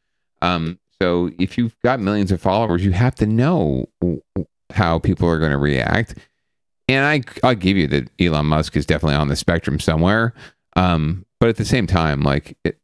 [0.41, 3.87] Um, so if you've got millions of followers, you have to know
[4.71, 6.15] how people are going to react.
[6.87, 10.33] And I, I'll give you that Elon Musk is definitely on the spectrum somewhere.
[10.75, 12.79] Um, but at the same time, like it,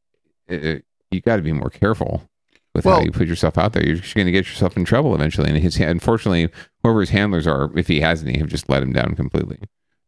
[0.48, 2.28] it, you got to be more careful
[2.76, 3.86] with well, how you put yourself out there.
[3.86, 5.50] You're just going to get yourself in trouble eventually.
[5.50, 6.50] And his, unfortunately,
[6.84, 9.60] whoever his handlers are, if he has any, have just let him down completely.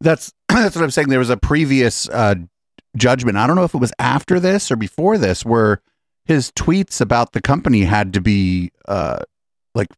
[0.01, 1.09] That's that's what I'm saying.
[1.09, 2.35] There was a previous uh,
[2.97, 3.37] judgment.
[3.37, 5.81] I don't know if it was after this or before this, where
[6.25, 9.19] his tweets about the company had to be uh
[9.73, 9.89] like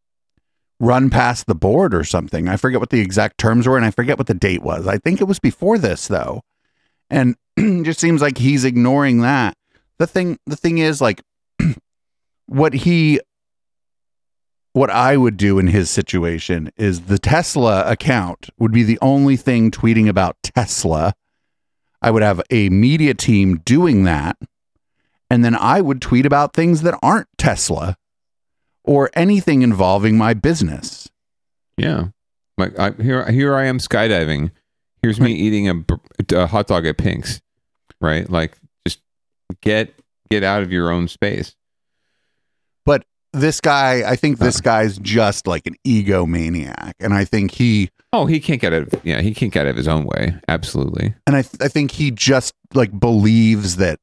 [0.79, 2.47] run past the board or something.
[2.47, 4.87] I forget what the exact terms were and I forget what the date was.
[4.87, 6.41] I think it was before this though.
[7.09, 9.55] And it just seems like he's ignoring that.
[9.97, 11.23] The thing the thing is like
[12.45, 13.19] what he
[14.77, 19.35] what I would do in his situation is the Tesla account would be the only
[19.35, 21.13] thing tweeting about Tesla.
[21.99, 24.37] I would have a media team doing that.
[25.29, 27.97] And then I would tweet about things that aren't Tesla
[28.83, 31.09] or anything involving my business.
[31.75, 32.07] Yeah.
[32.57, 34.51] Like I, here, here I am skydiving.
[35.01, 35.85] Here's me eating
[36.33, 37.41] a hot dog at Pink's.
[37.99, 38.29] Right.
[38.29, 38.99] Like just
[39.61, 39.93] get,
[40.29, 41.55] get out of your own space.
[42.85, 44.45] But this guy, I think uh.
[44.45, 46.93] this guy's just like an egomaniac.
[46.99, 49.71] And I think he, Oh, he can't get out of, yeah, he can't get out
[49.71, 50.35] of his own way.
[50.47, 51.13] Absolutely.
[51.27, 53.99] and I, th- I think he just like believes that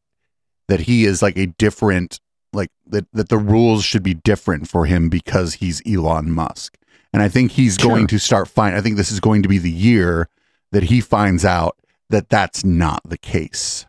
[0.68, 2.20] that he is like a different
[2.53, 6.77] like that that the rules should be different for him because he's Elon Musk.
[7.12, 9.59] And I think he's going to start find I think this is going to be
[9.59, 10.29] the year
[10.72, 11.77] that he finds out
[12.11, 13.87] that that's not the case.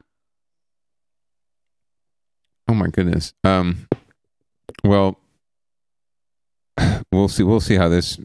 [2.67, 3.33] Oh my goodness.
[3.43, 3.87] Um,
[4.83, 5.19] well,
[7.11, 7.43] we'll see.
[7.43, 8.19] We'll see how this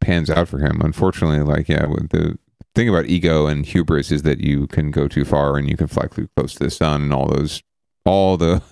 [0.00, 0.80] pans out for him.
[0.82, 2.38] Unfortunately, like yeah, the
[2.74, 5.86] thing about ego and hubris is that you can go too far and you can
[5.86, 7.62] fly too close to the sun and all those,
[8.04, 8.62] all the,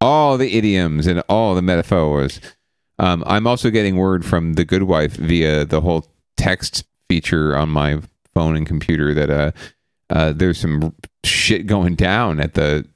[0.00, 2.40] all the idioms and all the metaphors.
[2.98, 7.68] Um, I'm also getting word from the good wife via the whole text feature on
[7.68, 8.00] my
[8.34, 9.50] phone and computer that uh,
[10.10, 10.94] uh, there's some
[11.24, 12.86] shit going down at the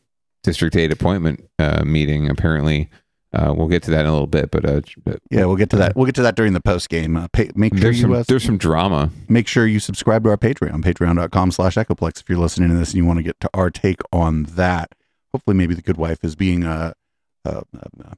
[0.42, 2.30] district eight appointment uh, meeting.
[2.30, 2.88] Apparently,
[3.32, 4.50] uh, we'll get to that in a little bit.
[4.50, 5.96] But, uh, but Yeah, we'll get to that.
[5.96, 7.16] We'll get to that during the post game.
[7.16, 9.10] Uh, pay, make sure there's you some uh, there's some drama.
[9.28, 12.90] make sure you subscribe to our Patreon, patreon.com slash echoplex if you're listening to this
[12.90, 14.94] and you want to get to our take on that.
[15.32, 16.94] Hopefully maybe the good wife is being a,
[17.44, 18.16] a, a,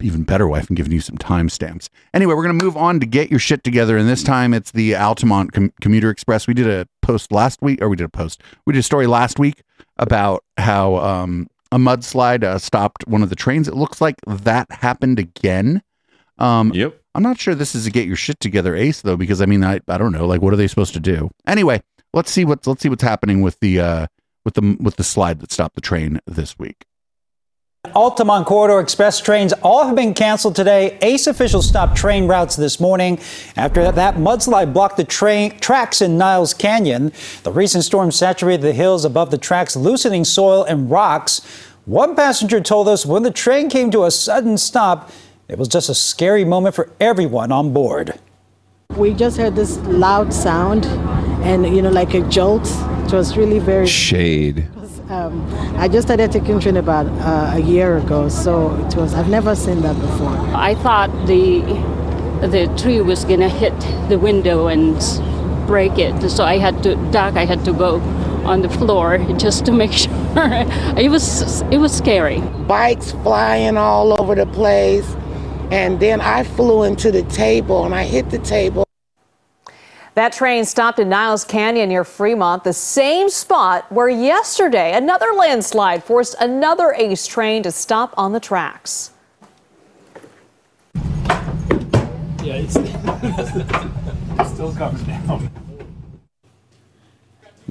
[0.00, 1.88] even better wife and giving you some timestamps.
[2.12, 3.96] Anyway, we're going to move on to get your shit together.
[3.96, 6.46] And this time it's the Altamont Com- Commuter Express.
[6.46, 8.42] We did a post last week, or we did a post.
[8.66, 9.62] We did a story last week
[9.98, 13.68] about how um, a mudslide uh, stopped one of the trains.
[13.68, 15.82] It looks like that happened again.
[16.38, 17.00] Um, yep.
[17.14, 19.62] I'm not sure this is a get your shit together ace though, because I mean,
[19.62, 21.30] I, I don't know, like what are they supposed to do?
[21.46, 21.82] Anyway,
[22.14, 24.06] let's see what's let's see what's happening with the uh,
[24.44, 26.86] with the with the slide that stopped the train this week.
[27.94, 30.96] Altamont Corridor Express trains all have been canceled today.
[31.02, 33.18] ACE officials stopped train routes this morning
[33.56, 37.12] after that mudslide blocked the train tracks in Niles Canyon.
[37.42, 41.40] The recent storm saturated the hills above the tracks, loosening soil and rocks.
[41.84, 45.10] One passenger told us when the train came to a sudden stop,
[45.48, 48.16] it was just a scary moment for everyone on board.
[48.96, 50.86] We just heard this loud sound
[51.44, 52.66] and, you know, like a jolt.
[53.12, 53.86] It was really very.
[53.86, 54.66] Shade.
[55.10, 55.44] Um,
[55.76, 59.12] I just started taking train about uh, a year ago, so it was.
[59.12, 60.34] I've never seen that before.
[60.56, 61.60] I thought the
[62.48, 64.96] the tree was gonna hit the window and
[65.66, 67.36] break it, so I had to duck.
[67.36, 68.00] I had to go
[68.46, 70.10] on the floor just to make sure.
[70.96, 72.40] it was it was scary.
[72.66, 75.14] Bikes flying all over the place,
[75.70, 78.86] and then I flew into the table and I hit the table.
[80.14, 86.04] That train stopped in Niles Canyon near Fremont, the same spot where yesterday another landslide
[86.04, 89.12] forced another ACE train to stop on the tracks.
[92.42, 95.50] Yeah, it's, it still comes down.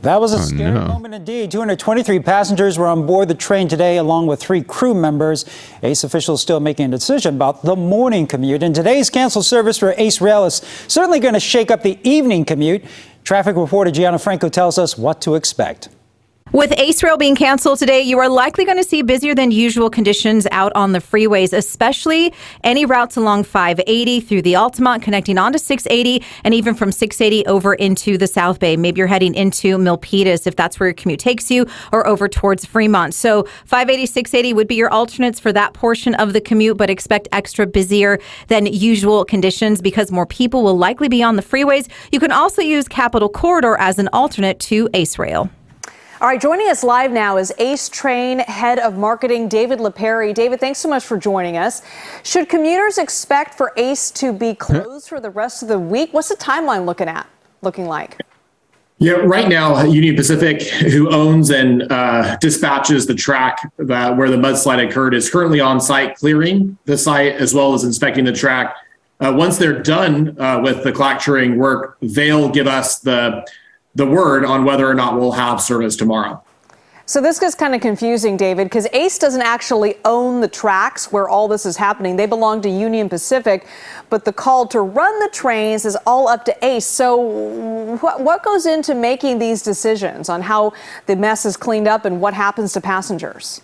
[0.01, 0.87] That was a Oh, scary no.
[0.87, 1.51] moment indeed.
[1.51, 5.45] 223 passengers were on board the train today, along with three crew members.
[5.83, 8.63] ACE officials still making a decision about the morning commute.
[8.63, 12.45] And today's canceled service for ACE Rail is certainly going to shake up the evening
[12.45, 12.83] commute.
[13.23, 15.89] Traffic reporter Gianna Franco tells us what to expect.
[16.53, 19.89] With Ace Rail being canceled today, you are likely going to see busier than usual
[19.89, 22.33] conditions out on the freeways, especially
[22.65, 27.73] any routes along 580 through the Altamont, connecting onto 680, and even from 680 over
[27.75, 28.75] into the South Bay.
[28.75, 32.65] Maybe you're heading into Milpitas if that's where your commute takes you, or over towards
[32.65, 33.13] Fremont.
[33.13, 37.29] So 580, 680 would be your alternates for that portion of the commute, but expect
[37.31, 41.89] extra busier than usual conditions because more people will likely be on the freeways.
[42.11, 45.49] You can also use Capitol Corridor as an alternate to Ace Rail.
[46.21, 50.35] All right, joining us live now is Ace Train Head of Marketing, David LePerry.
[50.35, 51.81] David, thanks so much for joining us.
[52.21, 56.13] Should commuters expect for Ace to be closed for the rest of the week?
[56.13, 57.25] What's the timeline looking at?
[57.63, 58.21] Looking like?
[58.99, 64.37] Yeah, right now, Union Pacific, who owns and uh, dispatches the track that, where the
[64.37, 68.75] mudslide occurred, is currently on site clearing the site as well as inspecting the track.
[69.19, 73.43] Uh, once they're done uh, with the clacturing work, they'll give us the
[73.95, 76.43] the word on whether or not we'll have service tomorrow.
[77.05, 81.27] So this gets kind of confusing, David, because Ace doesn't actually own the tracks where
[81.27, 82.15] all this is happening.
[82.15, 83.67] They belong to Union Pacific,
[84.09, 86.85] but the call to run the trains is all up to Ace.
[86.85, 90.71] So wh- what goes into making these decisions on how
[91.07, 93.61] the mess is cleaned up and what happens to passengers?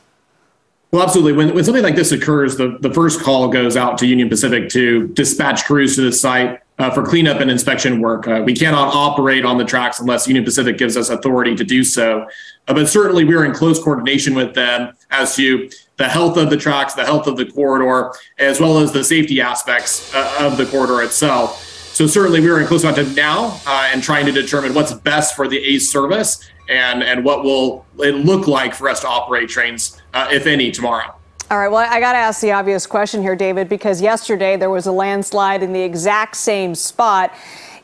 [0.91, 1.33] Well, absolutely.
[1.33, 4.67] When, when something like this occurs, the, the first call goes out to Union Pacific
[4.71, 8.27] to dispatch crews to the site uh, for cleanup and inspection work.
[8.27, 11.83] Uh, we cannot operate on the tracks unless Union Pacific gives us authority to do
[11.83, 12.27] so.
[12.67, 16.57] Uh, but certainly, we're in close coordination with them as to the health of the
[16.57, 20.65] tracks, the health of the corridor, as well as the safety aspects uh, of the
[20.65, 21.63] corridor itself.
[21.93, 25.35] So certainly, we are in close contact now uh, and trying to determine what's best
[25.35, 29.49] for the ACE service and and what will it look like for us to operate
[29.49, 31.16] trains, uh, if any, tomorrow.
[31.49, 34.69] All right, well, I got to ask the obvious question here, David, because yesterday there
[34.69, 37.33] was a landslide in the exact same spot.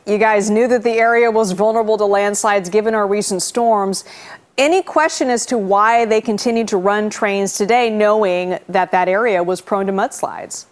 [0.04, 4.04] You guys knew that the area was vulnerable to landslides given our recent storms.
[4.58, 9.42] Any question as to why they continued to run trains today, knowing that that area
[9.42, 10.66] was prone to mudslides?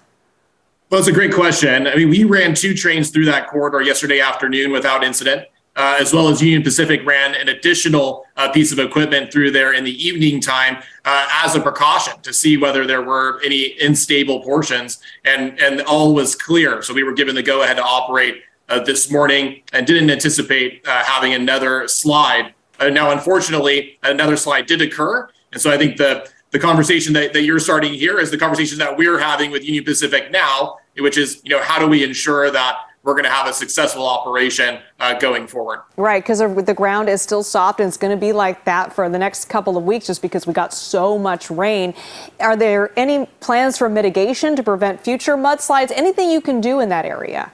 [0.90, 1.86] Well, it's a great question.
[1.86, 6.12] I mean, we ran two trains through that corridor yesterday afternoon without incident uh, as
[6.12, 10.04] well as Union Pacific ran an additional uh, piece of equipment through there in the
[10.04, 15.58] evening time uh, as a precaution to see whether there were any unstable portions, and
[15.60, 16.82] and all was clear.
[16.82, 20.86] So we were given the go ahead to operate uh, this morning, and didn't anticipate
[20.86, 22.54] uh, having another slide.
[22.78, 27.32] Uh, now, unfortunately, another slide did occur, and so I think the the conversation that,
[27.32, 31.16] that you're starting here is the conversation that we're having with Union Pacific now, which
[31.16, 34.78] is you know how do we ensure that we're going to have a successful operation
[35.00, 35.80] uh, going forward.
[35.96, 39.08] Right, because the ground is still soft and it's going to be like that for
[39.08, 41.94] the next couple of weeks just because we got so much rain.
[42.40, 45.90] Are there any plans for mitigation to prevent future mudslides?
[45.92, 47.50] Anything you can do in that area?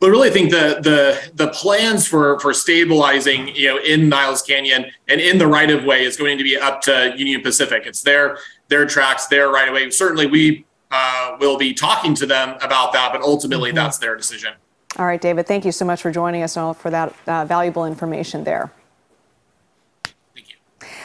[0.00, 4.42] But really, I think the the the plans for for stabilizing, you know, in Niles
[4.42, 7.84] Canyon and in the right of way is going to be up to Union Pacific.
[7.86, 9.88] It's their their tracks, their right of way.
[9.90, 13.76] Certainly, we uh, will be talking to them about that, but ultimately mm-hmm.
[13.76, 14.52] that's their decision.
[14.98, 17.86] All right, David, thank you so much for joining us and for that uh, valuable
[17.86, 18.70] information there.
[20.34, 20.56] Thank you.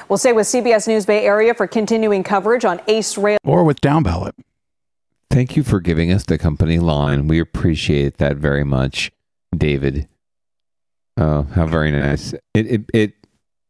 [0.10, 3.38] We'll stay with CBS News Bay Area for continuing coverage on Ace Rail.
[3.46, 4.36] Or with Down Ballot.
[5.30, 7.28] Thank you for giving us the company line.
[7.28, 9.12] We appreciate that very much,
[9.56, 10.10] David.
[11.16, 12.34] Oh, how very nice.
[12.54, 13.14] It, it it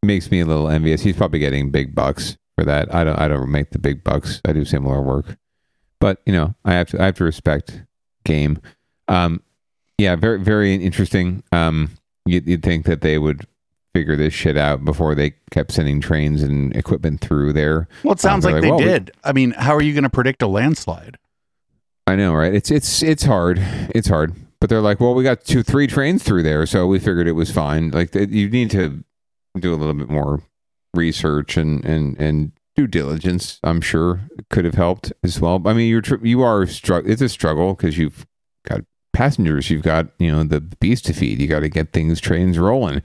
[0.04, 1.02] makes me a little envious.
[1.02, 2.94] He's probably getting big bucks for that.
[2.94, 4.42] I don't I don't make the big bucks.
[4.46, 5.38] I do similar work.
[6.00, 7.82] But you know, I have to I have to respect
[8.24, 8.60] game.
[9.08, 9.42] Um,
[9.98, 11.44] yeah, very very interesting.
[11.52, 11.92] Um,
[12.26, 13.48] you'd, you'd think that they would
[13.94, 17.88] figure this shit out before they kept sending trains and equipment through there.
[18.04, 19.12] Well, it sounds um, like, like, they well, did.
[19.16, 21.18] We, I mean, how are you going to predict a landslide?
[22.06, 22.54] I know, right?
[22.54, 23.60] It's it's it's hard.
[23.96, 24.36] It's hard.
[24.60, 27.34] But they're like, well, we got two, three trains through there, so we figured it
[27.34, 27.92] was fine.
[27.92, 29.04] Like, you need to
[29.60, 30.42] do a little bit more
[30.94, 35.62] research and and and due diligence, I'm sure, could have helped as well.
[35.66, 37.12] I mean, you're tr- you are struggle.
[37.12, 38.26] It's a struggle because you've
[38.68, 38.82] got
[39.14, 41.42] passengers, you've got you know the beast to feed.
[41.42, 43.02] You got to get things trains rolling.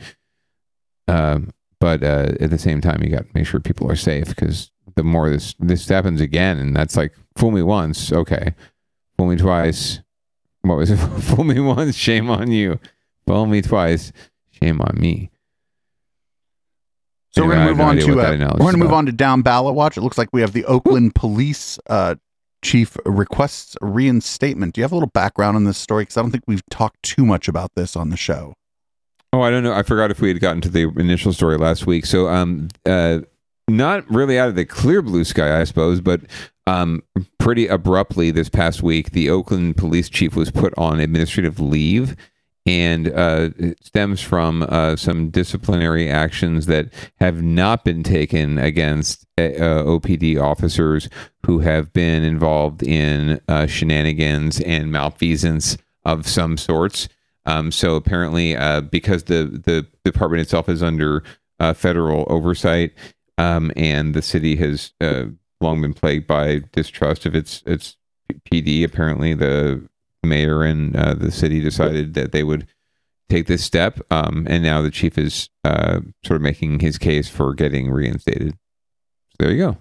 [1.08, 4.28] Um, but uh, at the same time, you got to make sure people are safe
[4.28, 8.54] because the more this this happens again, and that's like fool me once, okay,
[9.16, 10.00] fool me twice.
[10.60, 10.96] What was it?
[11.22, 12.78] fool me once, shame on you.
[13.26, 14.12] Fool me twice,
[14.62, 15.31] shame on me.
[17.32, 19.74] So we're gonna move no on to uh, we're gonna move on to down ballot
[19.74, 19.96] watch.
[19.96, 22.16] It looks like we have the Oakland police uh,
[22.62, 24.74] chief requests reinstatement.
[24.74, 26.02] Do you have a little background on this story?
[26.02, 28.54] Because I don't think we've talked too much about this on the show.
[29.32, 29.72] Oh, I don't know.
[29.72, 32.04] I forgot if we had gotten to the initial story last week.
[32.04, 33.20] So, um, uh,
[33.66, 36.20] not really out of the clear blue sky, I suppose, but
[36.66, 37.02] um,
[37.38, 42.14] pretty abruptly this past week, the Oakland police chief was put on administrative leave
[42.64, 49.26] and uh, it stems from uh, some disciplinary actions that have not been taken against
[49.36, 51.08] uh, OPD officers
[51.44, 57.08] who have been involved in uh, shenanigans and malfeasance of some sorts.
[57.46, 61.24] Um, so apparently, uh, because the the department itself is under
[61.58, 62.92] uh, federal oversight,
[63.38, 64.92] um, and the city has
[65.60, 67.96] long been plagued by distrust of its its
[68.52, 68.84] PD.
[68.84, 69.82] Apparently, the
[70.22, 72.66] mayor and uh, the city decided that they would
[73.28, 77.28] take this step, um, and now the chief is uh, sort of making his case
[77.28, 78.52] for getting reinstated.
[79.30, 79.76] So there you go.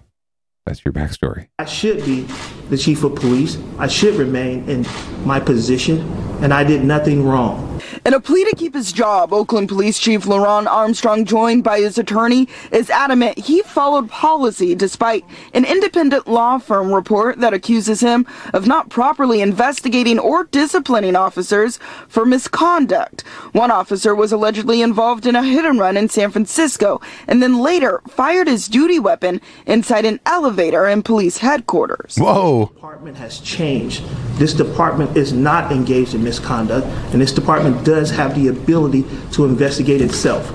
[0.64, 1.48] That's your backstory.
[1.58, 2.22] I should be
[2.70, 3.58] the chief of police.
[3.78, 4.86] I should remain in
[5.24, 6.00] my position,
[6.42, 7.71] and I did nothing wrong.
[8.04, 11.98] In a plea to keep his job, Oakland Police Chief LeRonne Armstrong, joined by his
[11.98, 15.24] attorney, is adamant he followed policy despite
[15.54, 21.78] an independent law firm report that accuses him of not properly investigating or disciplining officers
[22.08, 23.22] for misconduct.
[23.52, 27.58] One officer was allegedly involved in a hit and run in San Francisco and then
[27.58, 32.16] later fired his duty weapon inside an elevator in police headquarters.
[32.16, 32.66] Whoa.
[32.66, 34.02] department has changed.
[34.38, 39.44] This department is not engaged in misconduct, and this department does have the ability to
[39.44, 40.52] investigate itself.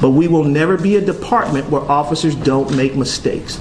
[0.00, 3.60] But we will never be a department where officers don't make mistakes.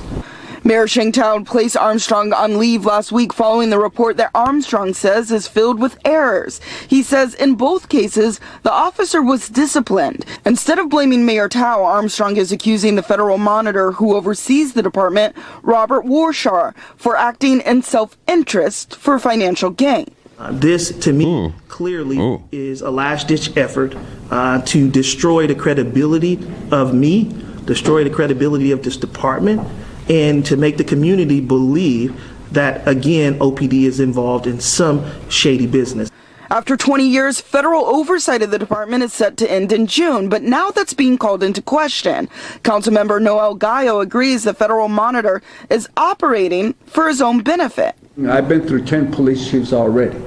[0.67, 5.31] Mayor Sheng Thao placed Armstrong on leave last week following the report that Armstrong says
[5.31, 6.59] is filled with errors.
[6.89, 10.25] He says in both cases, the officer was disciplined.
[10.45, 15.37] Instead of blaming Mayor Thao, Armstrong is accusing the federal monitor who oversees the department,
[15.63, 20.13] Robert Warshaw, for acting in self-interest for financial gain.
[20.37, 23.95] Uh, this, to me, clearly is a last ditch effort
[24.29, 26.37] uh, to destroy the credibility
[26.71, 27.33] of me,
[27.65, 29.67] destroy the credibility of this department,
[30.09, 32.21] and to make the community believe
[32.51, 36.11] that, again, OPD is involved in some shady business.
[36.51, 40.43] After 20 years, federal oversight of the department is set to end in June, but
[40.43, 42.29] now that's being called into question.
[42.63, 47.95] Councilmember Noel Gallo agrees the federal monitor is operating for his own benefit.
[48.25, 50.17] I've been through 10 police chiefs already.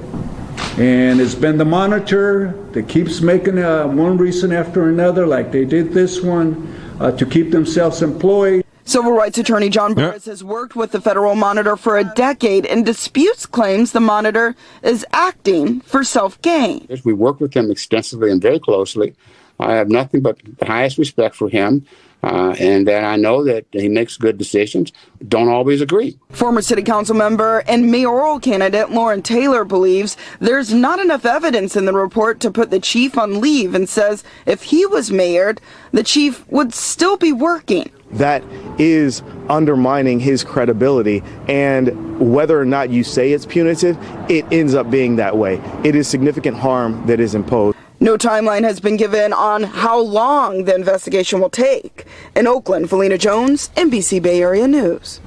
[0.77, 5.65] And it's been the monitor that keeps making uh, one reason after another, like they
[5.65, 8.63] did this one, uh, to keep themselves employed.
[8.85, 12.85] Civil rights attorney John Burris has worked with the federal monitor for a decade and
[12.85, 16.87] disputes claims the monitor is acting for self gain.
[17.03, 19.15] We work with them extensively and very closely.
[19.61, 21.85] I have nothing but the highest respect for him,
[22.23, 24.91] uh, and that I know that he makes good decisions.
[25.27, 26.17] Don't always agree.
[26.29, 31.85] Former city council member and mayoral candidate Loren Taylor believes there's not enough evidence in
[31.85, 35.59] the report to put the chief on leave and says if he was mayored,
[35.91, 37.89] the chief would still be working.
[38.11, 38.43] that
[38.77, 41.23] is undermining his credibility.
[41.47, 43.97] And whether or not you say it's punitive,
[44.29, 45.61] it ends up being that way.
[45.85, 47.77] It is significant harm that is imposed.
[48.01, 52.07] No timeline has been given on how long the investigation will take.
[52.35, 55.21] In Oakland, Felina Jones, NBC Bay Area News.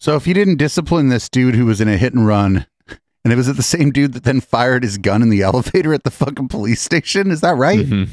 [0.00, 2.66] So if you didn't discipline this dude who was in a hit and run,
[3.24, 6.02] and it was the same dude that then fired his gun in the elevator at
[6.02, 7.86] the fucking police station, is that right?
[7.86, 8.12] Mm-hmm.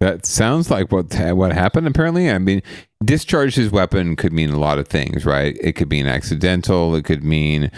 [0.00, 1.86] That sounds like what what happened.
[1.86, 2.62] Apparently, I mean,
[3.04, 5.58] discharge his weapon could mean a lot of things, right?
[5.60, 6.94] It could mean accidental.
[6.94, 7.70] It could mean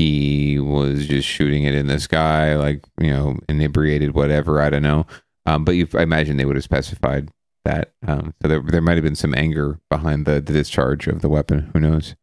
[0.00, 4.58] he was just shooting it in the sky, like you know, inebriated, whatever.
[4.60, 5.06] I don't know.
[5.44, 7.28] Um, but you, I imagine they would have specified
[7.66, 7.92] that.
[8.06, 11.28] Um, so there, there might have been some anger behind the, the discharge of the
[11.28, 11.70] weapon.
[11.74, 12.14] Who knows?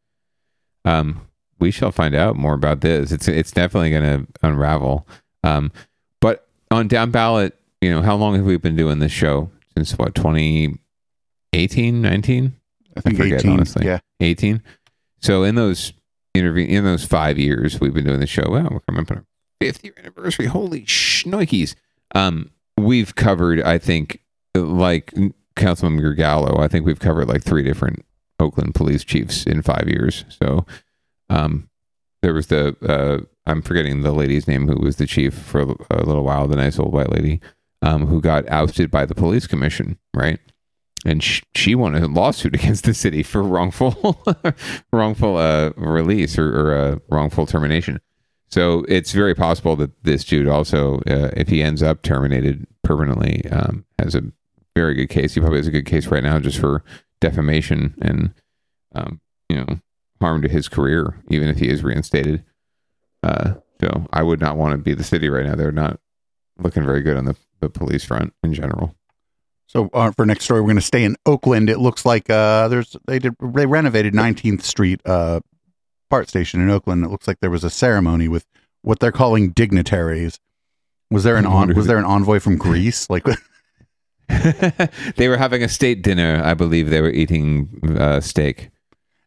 [0.86, 1.22] Um,
[1.60, 3.12] we shall find out more about this.
[3.12, 5.08] It's it's definitely going to unravel.
[5.44, 5.72] Um,
[6.20, 9.52] but on down ballot, you know, how long have we been doing this show?
[9.76, 12.56] Since what, 2018, 19?
[12.96, 14.00] I think 18, yeah.
[14.20, 14.64] 18.
[15.20, 15.94] So in those
[16.38, 19.18] intervene in those five years we've been doing the show, wow, we're coming up on
[19.18, 19.26] our
[20.00, 20.46] anniversary.
[20.46, 21.76] Holy shnikes.
[22.16, 24.22] Um, we've covered, I think,
[24.56, 25.14] like
[25.56, 28.06] Councilman Gallo, I think we've covered like three different
[28.40, 30.26] Oakland police chiefs in five years.
[30.30, 30.66] So
[31.30, 31.70] um,
[32.22, 36.04] there was the uh, I'm forgetting the lady's name who was the chief for a
[36.04, 37.42] little while, the nice old white lady
[37.82, 40.40] um, who got ousted by the police commission, right?
[41.08, 44.24] And sh- she won a lawsuit against the city for wrongful
[44.94, 48.00] wrongful uh, release or, or uh, wrongful termination.
[48.50, 53.46] So it's very possible that this dude also, uh, if he ends up terminated permanently,
[53.52, 54.24] um, has a
[54.76, 55.34] very good case.
[55.34, 56.84] He probably has a good case right now just for
[57.20, 58.34] defamation and
[58.96, 59.80] um, you know
[60.22, 62.44] harm to his career, even if he is reinstated.
[63.24, 65.56] Uh, so I would not want to be the city right now.
[65.56, 66.00] They're not
[66.58, 68.96] looking very good on the, the police front in general.
[69.68, 71.70] So uh, for next story, we're going to stay in Oakland.
[71.70, 75.42] It looks like uh, there's they did they renovated 19th Street uh,
[76.10, 77.04] BART station in Oakland.
[77.04, 78.46] It looks like there was a ceremony with
[78.82, 80.40] what they're calling dignitaries.
[81.12, 83.10] Was there an on, was there an envoy from Greece?
[83.10, 83.26] Like
[85.16, 86.42] they were having a state dinner.
[86.44, 88.70] I believe they were eating uh, steak.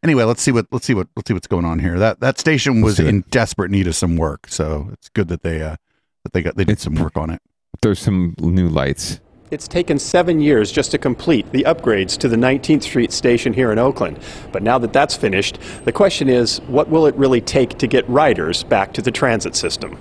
[0.02, 1.98] anyway, let's see what let's see what let's see what's going on here.
[1.98, 5.62] That that station was in desperate need of some work, so it's good that they
[5.62, 5.76] uh
[6.24, 7.40] that they got they did some work on it.
[7.82, 9.20] There's some new lights.
[9.50, 13.72] It's taken seven years just to complete the upgrades to the 19th Street station here
[13.72, 14.20] in Oakland.
[14.52, 18.08] But now that that's finished, the question is what will it really take to get
[18.08, 19.98] riders back to the transit system?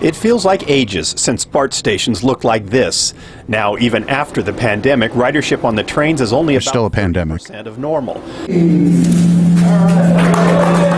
[0.00, 3.14] It feels like ages since BART stations looked like this.
[3.48, 6.90] Now, even after the pandemic, ridership on the trains is only There's about still a
[6.90, 7.38] pandemic.
[7.38, 8.22] percent of normal.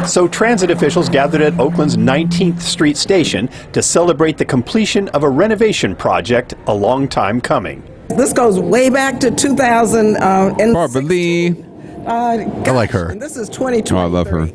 [0.06, 5.28] So transit officials gathered at Oakland's 19th Street station to celebrate the completion of a
[5.28, 7.82] renovation project a long time coming.
[8.08, 10.16] This goes way back to 2000.
[10.18, 11.56] Uh, Barbara Lee.
[12.06, 13.08] Uh, I like her.
[13.08, 13.90] and this is 2020.
[13.98, 14.46] Oh, I love her.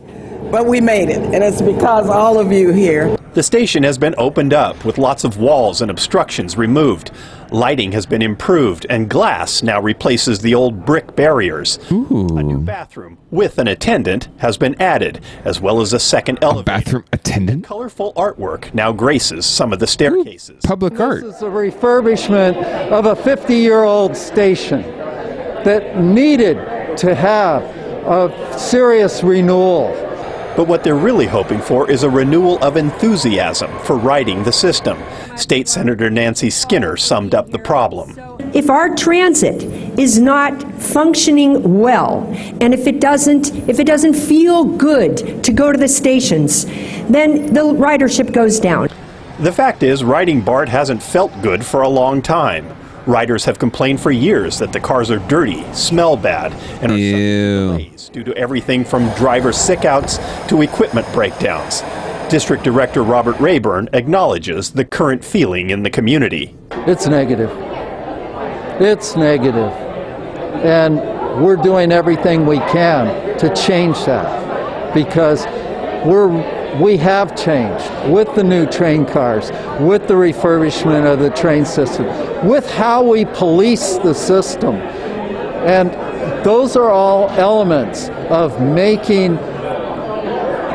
[0.52, 3.16] But we made it, and it's because all of you here.
[3.34, 7.12] The station has been opened up with lots of walls and obstructions removed.
[7.52, 11.78] Lighting has been improved, and glass now replaces the old brick barriers.
[11.92, 12.36] Ooh.
[12.36, 16.78] A new bathroom with an attendant has been added, as well as a second elevator.
[16.78, 17.64] A bathroom attendant?
[17.66, 20.62] Colorful artwork now graces some of the staircases.
[20.64, 21.24] Public art.
[21.24, 22.58] This is a refurbishment
[22.90, 24.82] of a 50 year old station
[25.64, 26.58] that needed
[26.98, 27.62] to have
[28.08, 30.09] a serious renewal.
[30.60, 35.02] But what they're really hoping for is a renewal of enthusiasm for riding the system.
[35.38, 38.20] State Senator Nancy Skinner summed up the problem.
[38.54, 39.64] If our transit
[39.98, 42.28] is not functioning well,
[42.60, 46.66] and if it doesn't, if it doesn't feel good to go to the stations,
[47.06, 48.90] then the ridership goes down.
[49.40, 52.68] The fact is, riding BART hasn't felt good for a long time.
[53.10, 57.90] Riders have complained for years that the cars are dirty, smell bad, and are subject
[57.90, 61.82] delays due to everything from driver sickouts to equipment breakdowns.
[62.30, 66.56] District Director Robert Raburn acknowledges the current feeling in the community.
[66.72, 67.50] It's negative.
[68.80, 69.72] It's negative.
[70.64, 70.98] And
[71.44, 75.48] we're doing everything we can to change that because
[76.06, 76.30] we're
[76.78, 79.52] we have changed with the new train cars,
[79.82, 82.06] with the refurbishment of the train system,
[82.48, 84.76] with how we police the system.
[85.66, 85.92] And
[86.46, 89.38] those are all elements of making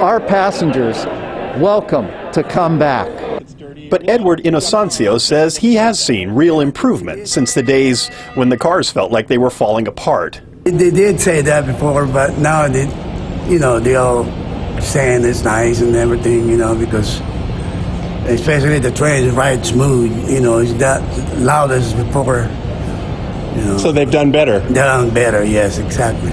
[0.03, 1.07] our passengers
[1.59, 3.09] welcome to come back.
[3.91, 8.91] But Edward Inocencio says he has seen real improvement since the days when the cars
[8.91, 10.41] felt like they were falling apart.
[10.65, 12.87] They did say that before, but now they,
[13.49, 14.25] you know, they all
[14.85, 17.21] saying it's nice and everything, you know, because
[18.27, 21.03] especially the train is right smooth, you know, it's not
[21.39, 22.49] loud as before.
[23.57, 23.79] You know.
[23.79, 24.61] So they've done better.
[24.73, 26.33] Done better, yes, exactly.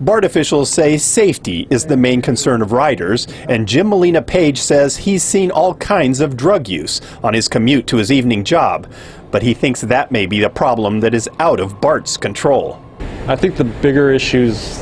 [0.00, 4.96] BART officials say safety is the main concern of riders, and Jim Molina Page says
[4.96, 8.90] he's seen all kinds of drug use on his commute to his evening job,
[9.32, 12.80] but he thinks that may be a problem that is out of BART's control.
[13.26, 14.78] I think the bigger issues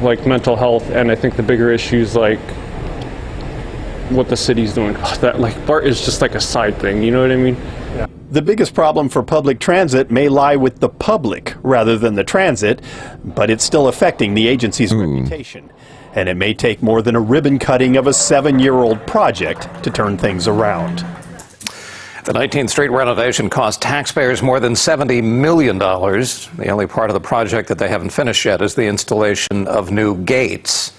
[0.00, 2.40] like mental health, and I think the bigger issues like
[4.10, 4.94] what the city's doing.
[5.20, 7.02] That like BART is just like a side thing.
[7.02, 7.56] You know what I mean?
[8.30, 12.82] The biggest problem for public transit may lie with the public rather than the transit,
[13.24, 15.00] but it's still affecting the agency's hmm.
[15.00, 15.70] reputation.
[16.14, 19.68] And it may take more than a ribbon cutting of a seven year old project
[19.84, 21.04] to turn things around.
[22.26, 25.78] The 19th Street renovation cost taxpayers more than $70 million.
[25.78, 29.92] The only part of the project that they haven't finished yet is the installation of
[29.92, 30.92] new gates.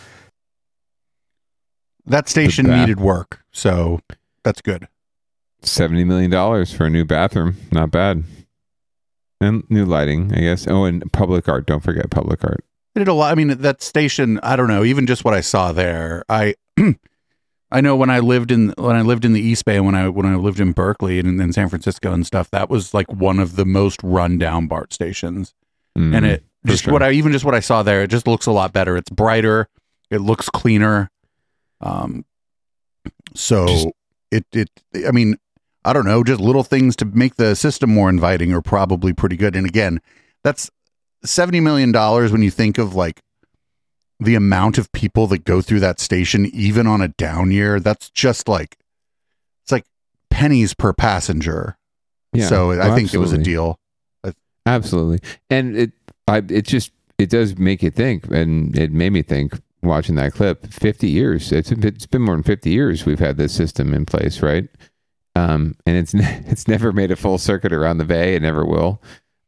[2.06, 4.00] That station needed work, so
[4.44, 4.88] that's good.
[5.64, 8.24] Seventy million dollars for a new bathroom, not bad,
[9.42, 10.66] and new lighting, I guess.
[10.66, 11.66] Oh, and public art.
[11.66, 12.64] Don't forget public art.
[12.96, 13.34] They did a lot.
[13.34, 14.40] I mean, that station.
[14.44, 14.86] I don't know.
[14.86, 16.56] Even just what I saw there, I.
[17.72, 19.96] I know when I lived in when I lived in the East Bay and when
[19.96, 23.12] I when I lived in Berkeley and in San Francisco and stuff, that was like
[23.12, 25.54] one of the most rundown BART stations.
[25.98, 26.94] Mm, and it just sure.
[26.94, 28.96] what I even just what I saw there, it just looks a lot better.
[28.96, 29.68] It's brighter,
[30.10, 31.12] it looks cleaner.
[31.82, 32.24] Um
[33.36, 33.92] so
[34.32, 34.70] it it
[35.06, 35.38] I mean,
[35.84, 39.36] I don't know, just little things to make the system more inviting are probably pretty
[39.36, 39.58] good.
[39.58, 40.00] And again,
[40.42, 40.72] that's
[41.26, 43.22] 70 million dollars when you think of like
[44.20, 48.10] the amount of people that go through that station even on a down year that's
[48.10, 48.78] just like
[49.64, 49.86] it's like
[50.32, 51.78] pennies per passenger
[52.34, 52.48] Yeah.
[52.48, 53.80] so i Oh, think it was a deal
[54.66, 55.92] Absolutely, and it
[56.28, 60.34] I it just it does make you think, and it made me think watching that
[60.34, 60.68] clip.
[60.74, 61.54] Fifty years.
[61.54, 64.68] It's it's been more than fifty years we've had this system in place, right?
[65.38, 68.36] Um, and it's ne- it's never made a full circuit around the bay.
[68.36, 69.02] It never will.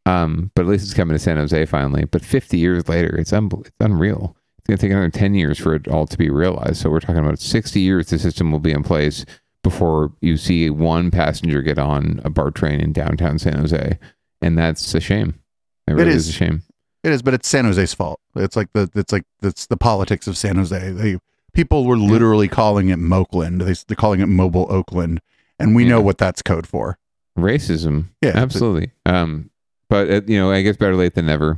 [0.05, 2.05] Um, but at least it's coming to San Jose finally.
[2.05, 4.38] But fifty years later, it's un- it's unreal.
[4.72, 6.78] It's going to take another ten years for it all to be realized.
[6.78, 8.07] So we're talking about sixty years.
[8.07, 9.26] The system will be in place
[9.63, 13.97] before you see one passenger get on a BART train in downtown San Jose,
[14.41, 15.39] and that's a shame.
[15.88, 16.28] It really is.
[16.28, 16.30] is.
[16.30, 16.61] a shame.
[17.03, 20.28] it is but it's san jose's fault it's like the it's like it's the politics
[20.28, 21.17] of san jose they
[21.51, 25.20] people were literally calling it mokeland they, they're calling it mobile oakland
[25.57, 26.99] and we know what that's code for
[27.38, 28.05] racism.
[28.22, 28.34] Yeah.
[28.36, 28.91] absolutely.
[29.05, 29.49] Um,
[29.89, 31.57] but uh, you know, I guess better late than never.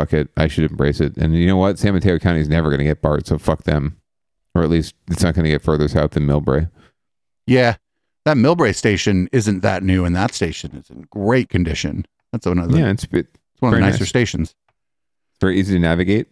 [0.00, 1.16] Fuck it, I should embrace it.
[1.18, 1.78] And you know what?
[1.78, 3.98] San Mateo County is never going to get BART, so fuck them.
[4.54, 6.70] Or at least it's not going to get further south than Millbrae.
[7.46, 7.76] yeah
[8.26, 12.58] that millbrae station isn't that new and that station is in great condition that's one
[12.58, 13.28] of the yeah, it's it's
[13.60, 14.08] one of the nicer nice.
[14.08, 14.54] stations
[15.40, 16.28] Very easy to navigate.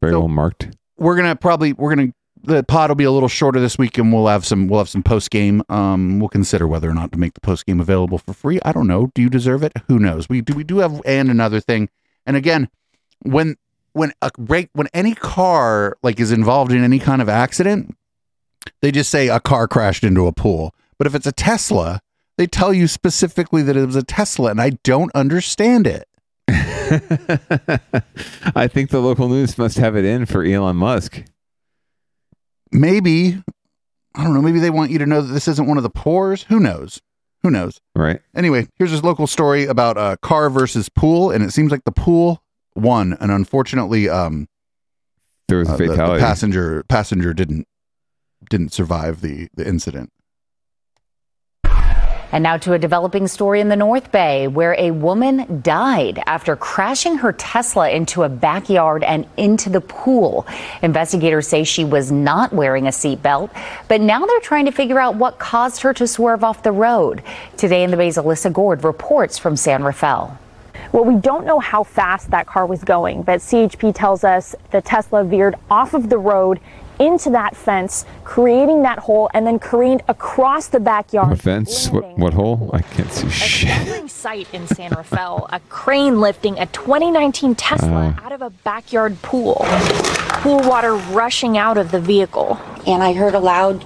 [0.00, 0.68] Very So- well marked.
[0.96, 4.12] we're gonna probably we're gonna the pod will be a little shorter this week, and
[4.12, 5.60] we'll have some we'll have some post game.
[5.68, 8.60] Um, we'll consider whether or not to make the post game available for free.
[8.64, 9.10] I don't know.
[9.14, 9.72] Do you deserve it?
[9.88, 10.28] Who knows?
[10.28, 10.54] We do.
[10.54, 11.88] We do have and another thing.
[12.28, 12.68] And again,
[13.22, 13.56] when
[13.94, 17.96] when a break when any car like is involved in any kind of accident,
[18.82, 20.74] they just say a car crashed into a pool.
[20.98, 22.00] But if it's a Tesla,
[22.36, 26.06] they tell you specifically that it was a Tesla, and I don't understand it.
[28.54, 31.24] I think the local news must have it in for Elon Musk.
[32.70, 33.42] Maybe
[34.14, 34.42] I don't know.
[34.42, 36.42] Maybe they want you to know that this isn't one of the pores.
[36.44, 37.00] Who knows?
[37.42, 37.80] Who knows?
[37.94, 38.20] Right.
[38.34, 41.92] Anyway, here's this local story about a car versus pool, and it seems like the
[41.92, 42.42] pool
[42.74, 44.48] won, and unfortunately, um,
[45.48, 45.84] there was a uh, the-
[46.16, 47.66] the passenger passenger didn't
[48.50, 50.10] didn't survive the the incident.
[52.30, 56.56] And now to a developing story in the North Bay where a woman died after
[56.56, 60.46] crashing her Tesla into a backyard and into the pool.
[60.82, 63.50] Investigators say she was not wearing a seatbelt,
[63.88, 67.22] but now they're trying to figure out what caused her to swerve off the road.
[67.56, 70.38] Today in the Bay's Alyssa Goard reports from San Rafael.
[70.92, 74.80] Well, we don't know how fast that car was going, but CHP tells us the
[74.80, 76.60] Tesla veered off of the road
[76.98, 81.30] into that fence, creating that hole, and then careened across the backyard.
[81.30, 81.88] What fence?
[81.90, 82.70] What, what hole?
[82.72, 83.68] I can't see shit.
[83.70, 88.24] Staggering sight in San Rafael, a crane lifting a 2019 Tesla Oh.
[88.24, 89.56] out of a backyard pool.
[90.42, 92.58] Pool water rushing out of the vehicle.
[92.86, 93.84] and I heard a loud,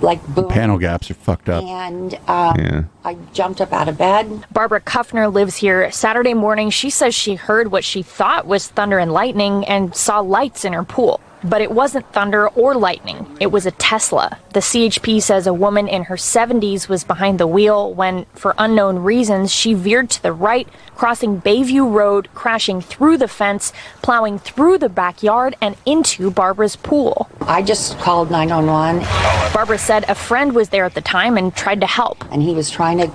[0.00, 1.62] like boom, Panel gaps are fucked up.
[1.64, 2.82] and um, Yeah.
[3.04, 4.44] I jumped up out of bed.
[4.52, 5.90] Barbara Kuffner lives here.
[5.90, 10.20] Saturday morning, she says she heard what she thought was thunder and lightning and saw
[10.20, 11.20] lights in her pool.
[11.42, 13.26] But it wasn't thunder or lightning.
[13.40, 14.38] It was a Tesla.
[14.52, 18.98] The CHP says a woman in her 70s was behind the wheel when, for unknown
[18.98, 23.72] reasons, she veered to the right, crossing Bayview Road, crashing through the fence,
[24.02, 27.30] plowing through the backyard and into Barbara's pool.
[27.42, 29.02] I just called 911.
[29.54, 32.24] Barbara said a friend was there at the time and tried to help.
[32.30, 33.10] And he was trying to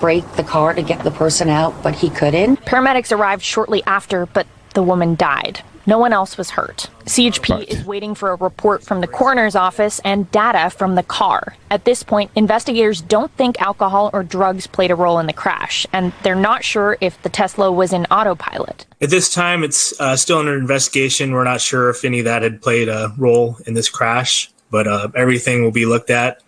[0.00, 2.64] brake the car to get the person out, but he couldn't.
[2.64, 5.62] Paramedics arrived shortly after, but the woman died.
[5.86, 6.88] No one else was hurt.
[7.06, 11.56] CHP is waiting for a report from the coroner's office and data from the car.
[11.70, 15.86] At this point, investigators don't think alcohol or drugs played a role in the crash,
[15.92, 18.86] and they're not sure if the Tesla was in autopilot.
[19.00, 21.32] At this time, it's uh, still under investigation.
[21.32, 24.86] We're not sure if any of that had played a role in this crash, but
[24.86, 26.42] uh, everything will be looked at.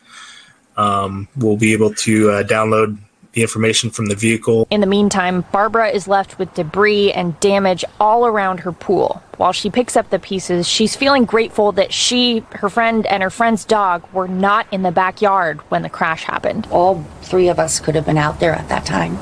[0.76, 2.98] Um, we'll be able to uh, download
[3.32, 4.66] the information from the vehicle.
[4.70, 9.22] In the meantime, Barbara is left with debris and damage all around her pool.
[9.38, 13.30] While she picks up the pieces, she's feeling grateful that she, her friend, and her
[13.30, 16.68] friend's dog were not in the backyard when the crash happened.
[16.70, 19.16] All three of us could have been out there at that time,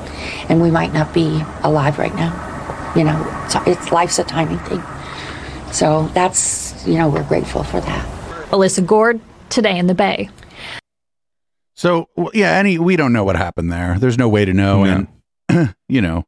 [0.49, 2.93] and we might not be alive right now.
[2.95, 4.83] You know, it's, it's life's a timing thing.
[5.71, 8.05] So that's, you know, we're grateful for that.
[8.49, 10.29] Alyssa Goard, today in the Bay.
[11.81, 13.97] So yeah, any we don't know what happened there.
[13.97, 14.83] There's no way to know,
[15.49, 16.25] and you know,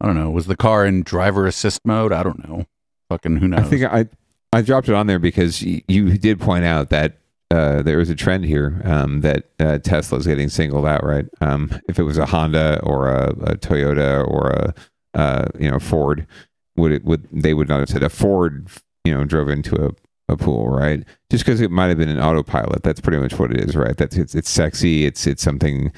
[0.00, 0.32] I don't know.
[0.32, 2.12] Was the car in driver assist mode?
[2.12, 2.66] I don't know.
[3.08, 3.60] Fucking who knows?
[3.60, 4.06] I think I
[4.52, 7.18] I dropped it on there because y- you did point out that
[7.52, 11.04] uh, there was a trend here um, that uh, Tesla's getting singled out.
[11.04, 11.26] Right?
[11.40, 14.74] Um, if it was a Honda or a, a Toyota or a
[15.14, 16.26] uh, you know Ford,
[16.74, 18.66] would it would they would not have said a Ford
[19.04, 19.90] you know drove into a,
[20.30, 21.04] a pool, right?
[21.30, 22.82] Just because it might have been an autopilot.
[22.82, 23.96] That's pretty much what it is, right?
[23.96, 25.04] That's it's it's sexy.
[25.04, 25.92] It's it's something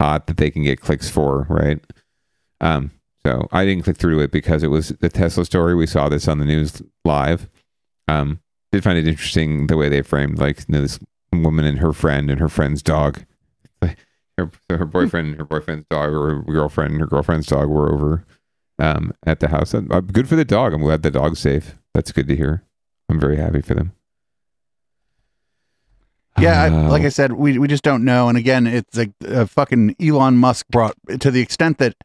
[0.00, 1.80] hot that they can get clicks for, right?
[2.60, 2.90] Um,
[3.24, 5.74] so I didn't click through it because it was the Tesla story.
[5.74, 7.48] We saw this on the news live.
[8.06, 8.40] Um,
[8.72, 10.98] did find it interesting the way they framed like you know, this
[11.32, 13.24] woman and her friend and her friend's dog.
[14.38, 18.24] Her, her boyfriend, her boyfriend's dog, or her girlfriend, and her girlfriend's dog were over
[18.78, 19.74] um, at the house.
[19.74, 20.72] Uh, good for the dog.
[20.72, 21.74] I'm glad the dog's safe.
[21.92, 22.62] That's good to hear.
[23.08, 23.92] I'm very happy for them.
[26.38, 28.28] Yeah, I, Uh, like I said, we we just don't know.
[28.28, 31.96] And again, it's like uh, fucking Elon Musk brought to the extent that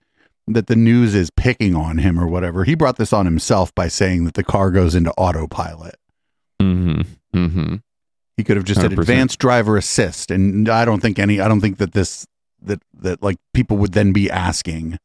[0.47, 2.63] that the news is picking on him or whatever.
[2.63, 5.95] He brought this on himself by saying that the car goes into autopilot.
[6.61, 7.01] Mm-hmm.
[7.37, 7.75] Mm-hmm.
[8.35, 8.99] He could have just said 100%.
[8.99, 11.39] advanced driver assist, and I don't think any.
[11.39, 12.25] I don't think that this
[12.63, 14.97] that that like people would then be asking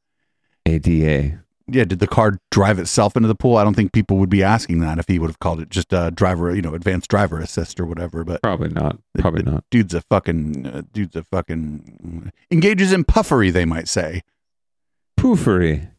[0.65, 1.45] ADA.
[1.71, 3.57] Yeah, did the car drive itself into the pool?
[3.59, 5.93] I don't think people would be asking that if he would have called it just
[5.93, 8.25] uh, driver, you know, advanced driver assist or whatever.
[8.25, 8.99] But probably not.
[9.19, 9.65] Probably not.
[9.71, 10.67] Dude's a fucking.
[10.67, 13.51] Uh, dude's a fucking engages in puffery.
[13.51, 14.23] They might say
[15.19, 15.91] poofery.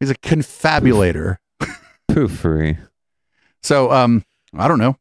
[0.00, 1.36] He's a confabulator.
[2.10, 2.78] poofery.
[3.62, 4.24] So, um,
[4.56, 4.96] I don't know.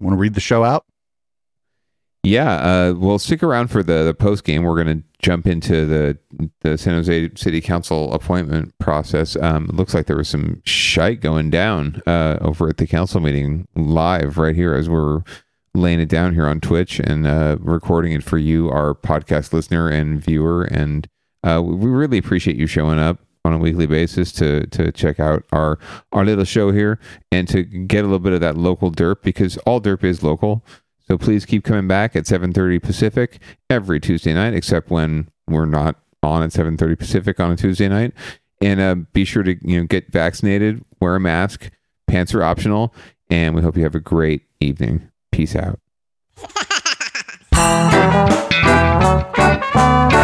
[0.00, 0.84] Want to read the show out?
[2.24, 4.62] Yeah, uh, well, stick around for the, the post game.
[4.62, 6.18] We're going to jump into the
[6.60, 9.36] the San Jose City Council appointment process.
[9.36, 13.20] Um, it looks like there was some shite going down uh, over at the council
[13.20, 15.22] meeting live right here as we're
[15.74, 19.88] laying it down here on Twitch and uh, recording it for you, our podcast listener
[19.88, 20.64] and viewer.
[20.64, 21.08] And
[21.42, 25.42] uh, we really appreciate you showing up on a weekly basis to to check out
[25.52, 25.78] our
[26.12, 26.98] our little show here
[27.32, 30.62] and to get a little bit of that local derp because all derp is local.
[31.06, 35.96] So please keep coming back at 7:30 Pacific every Tuesday night, except when we're not
[36.22, 38.12] on at 7:30 Pacific on a Tuesday night.
[38.62, 41.70] And uh, be sure to you know get vaccinated, wear a mask,
[42.06, 42.94] pants are optional,
[43.28, 45.10] and we hope you have a great evening.
[45.30, 45.80] Peace out.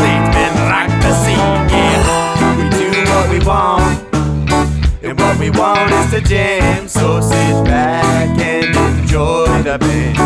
[0.00, 2.56] man, rock the scene, yeah.
[2.56, 3.98] We do what we want,
[5.02, 6.88] and what we want is to jam.
[6.88, 10.16] So sit back and enjoy the band.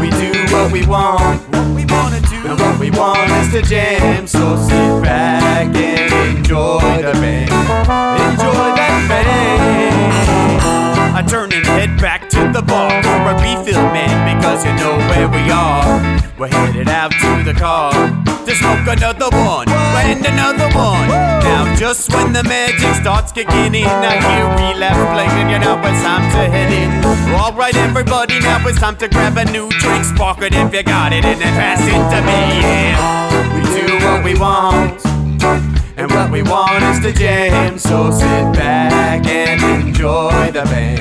[0.00, 3.62] We do what we want, what we wanna do, and what we want is to
[3.62, 4.26] jam.
[4.26, 7.50] So sit back and enjoy the band.
[7.50, 10.83] Enjoy that band.
[11.14, 14.98] I turn and head back to the bar for a refill, man, because you know
[15.14, 16.02] where we are.
[16.36, 21.06] We're headed out to the car to smoke another one and another one.
[21.46, 26.02] Now, just when the magic starts kicking in, I hear relapse playing, you know it's
[26.02, 26.90] time to head in.
[27.32, 31.12] Alright, everybody, now it's time to grab a new drink, spark it if you got
[31.12, 32.42] it, and then pass it to me.
[32.60, 35.73] Yeah, we do what we want.
[36.04, 41.00] And what we want is to jam, so sit back and enjoy the band.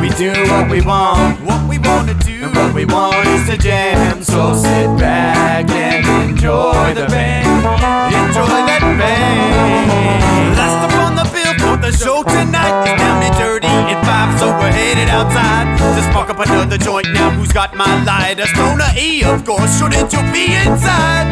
[0.00, 3.58] We do what we want, what we wanna do, and what we want is to
[3.58, 7.46] jam, so sit back and enjoy the band.
[8.14, 10.16] Enjoy that band.
[10.58, 10.95] On the
[11.86, 16.28] the show tonight is down and dirty at five, so we're headed outside to spark
[16.28, 17.06] up another joint.
[17.12, 18.46] Now who's got my lighter?
[18.46, 19.78] Stoner E, of course.
[19.78, 21.30] Shouldn't you be inside?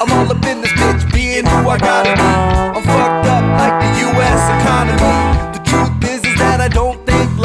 [0.00, 2.32] I'm all up in this bitch, being who I gotta be.
[2.74, 4.40] I'm fucked up like the U.S.
[4.58, 5.14] economy.
[5.54, 7.03] The truth is, is that I don't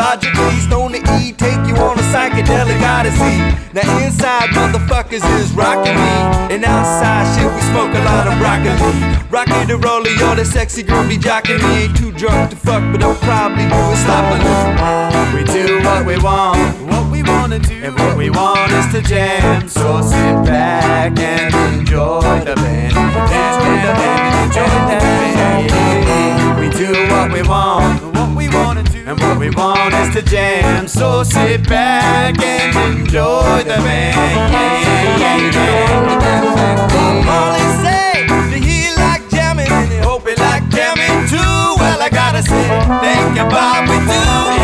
[0.10, 0.58] logically.
[0.66, 3.38] Stoner E take you on a psychedelic odyssey.
[3.74, 6.16] Now inside motherfuckers is rocking me,
[6.54, 8.74] and outside shit we smoke a lot of broccoli.
[9.30, 9.78] Rocky the
[10.20, 11.84] yo, that sexy girl be jocking me.
[11.84, 14.42] Ain't too drunk to fuck, but I'll probably do it sloppily.
[15.36, 16.58] We do what we want,
[16.90, 19.68] what we wanna do, and what we want is to jam.
[19.70, 25.40] So sit back and enjoy the band, enjoy the band, enjoy the band.
[26.60, 30.22] We do what we want, what we wanna do, and what we want is to
[30.22, 30.88] jam.
[30.88, 34.54] So sit back and enjoy the band.
[34.54, 36.46] Yeah, yeah, yeah.
[37.26, 41.82] Molly say that he like jamming and he hope he like jamming too.
[41.82, 42.68] Well, I gotta say,
[43.02, 44.59] thank you, Bob, we do.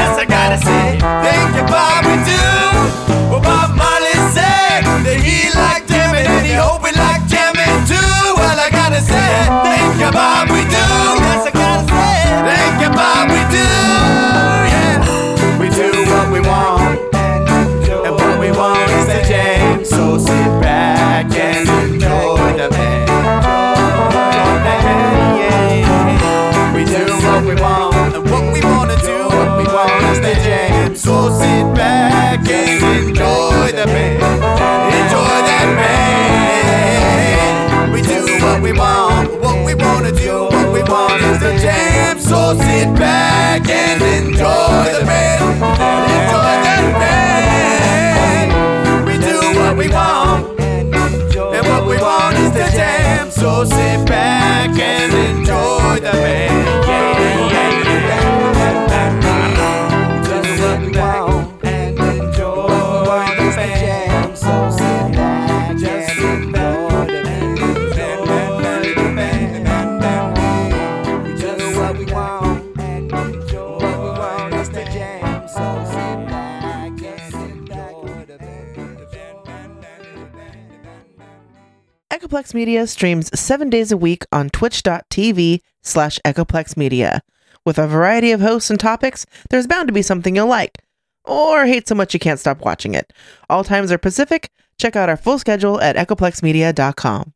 [82.55, 87.21] Media streams seven days a week on twitch.tv slash Echoplex Media.
[87.65, 90.79] With a variety of hosts and topics, there's bound to be something you'll like.
[91.25, 93.11] Or hate so much you can't stop watching it.
[93.49, 94.49] All times are Pacific.
[94.79, 97.33] Check out our full schedule at echoplexmedia.com.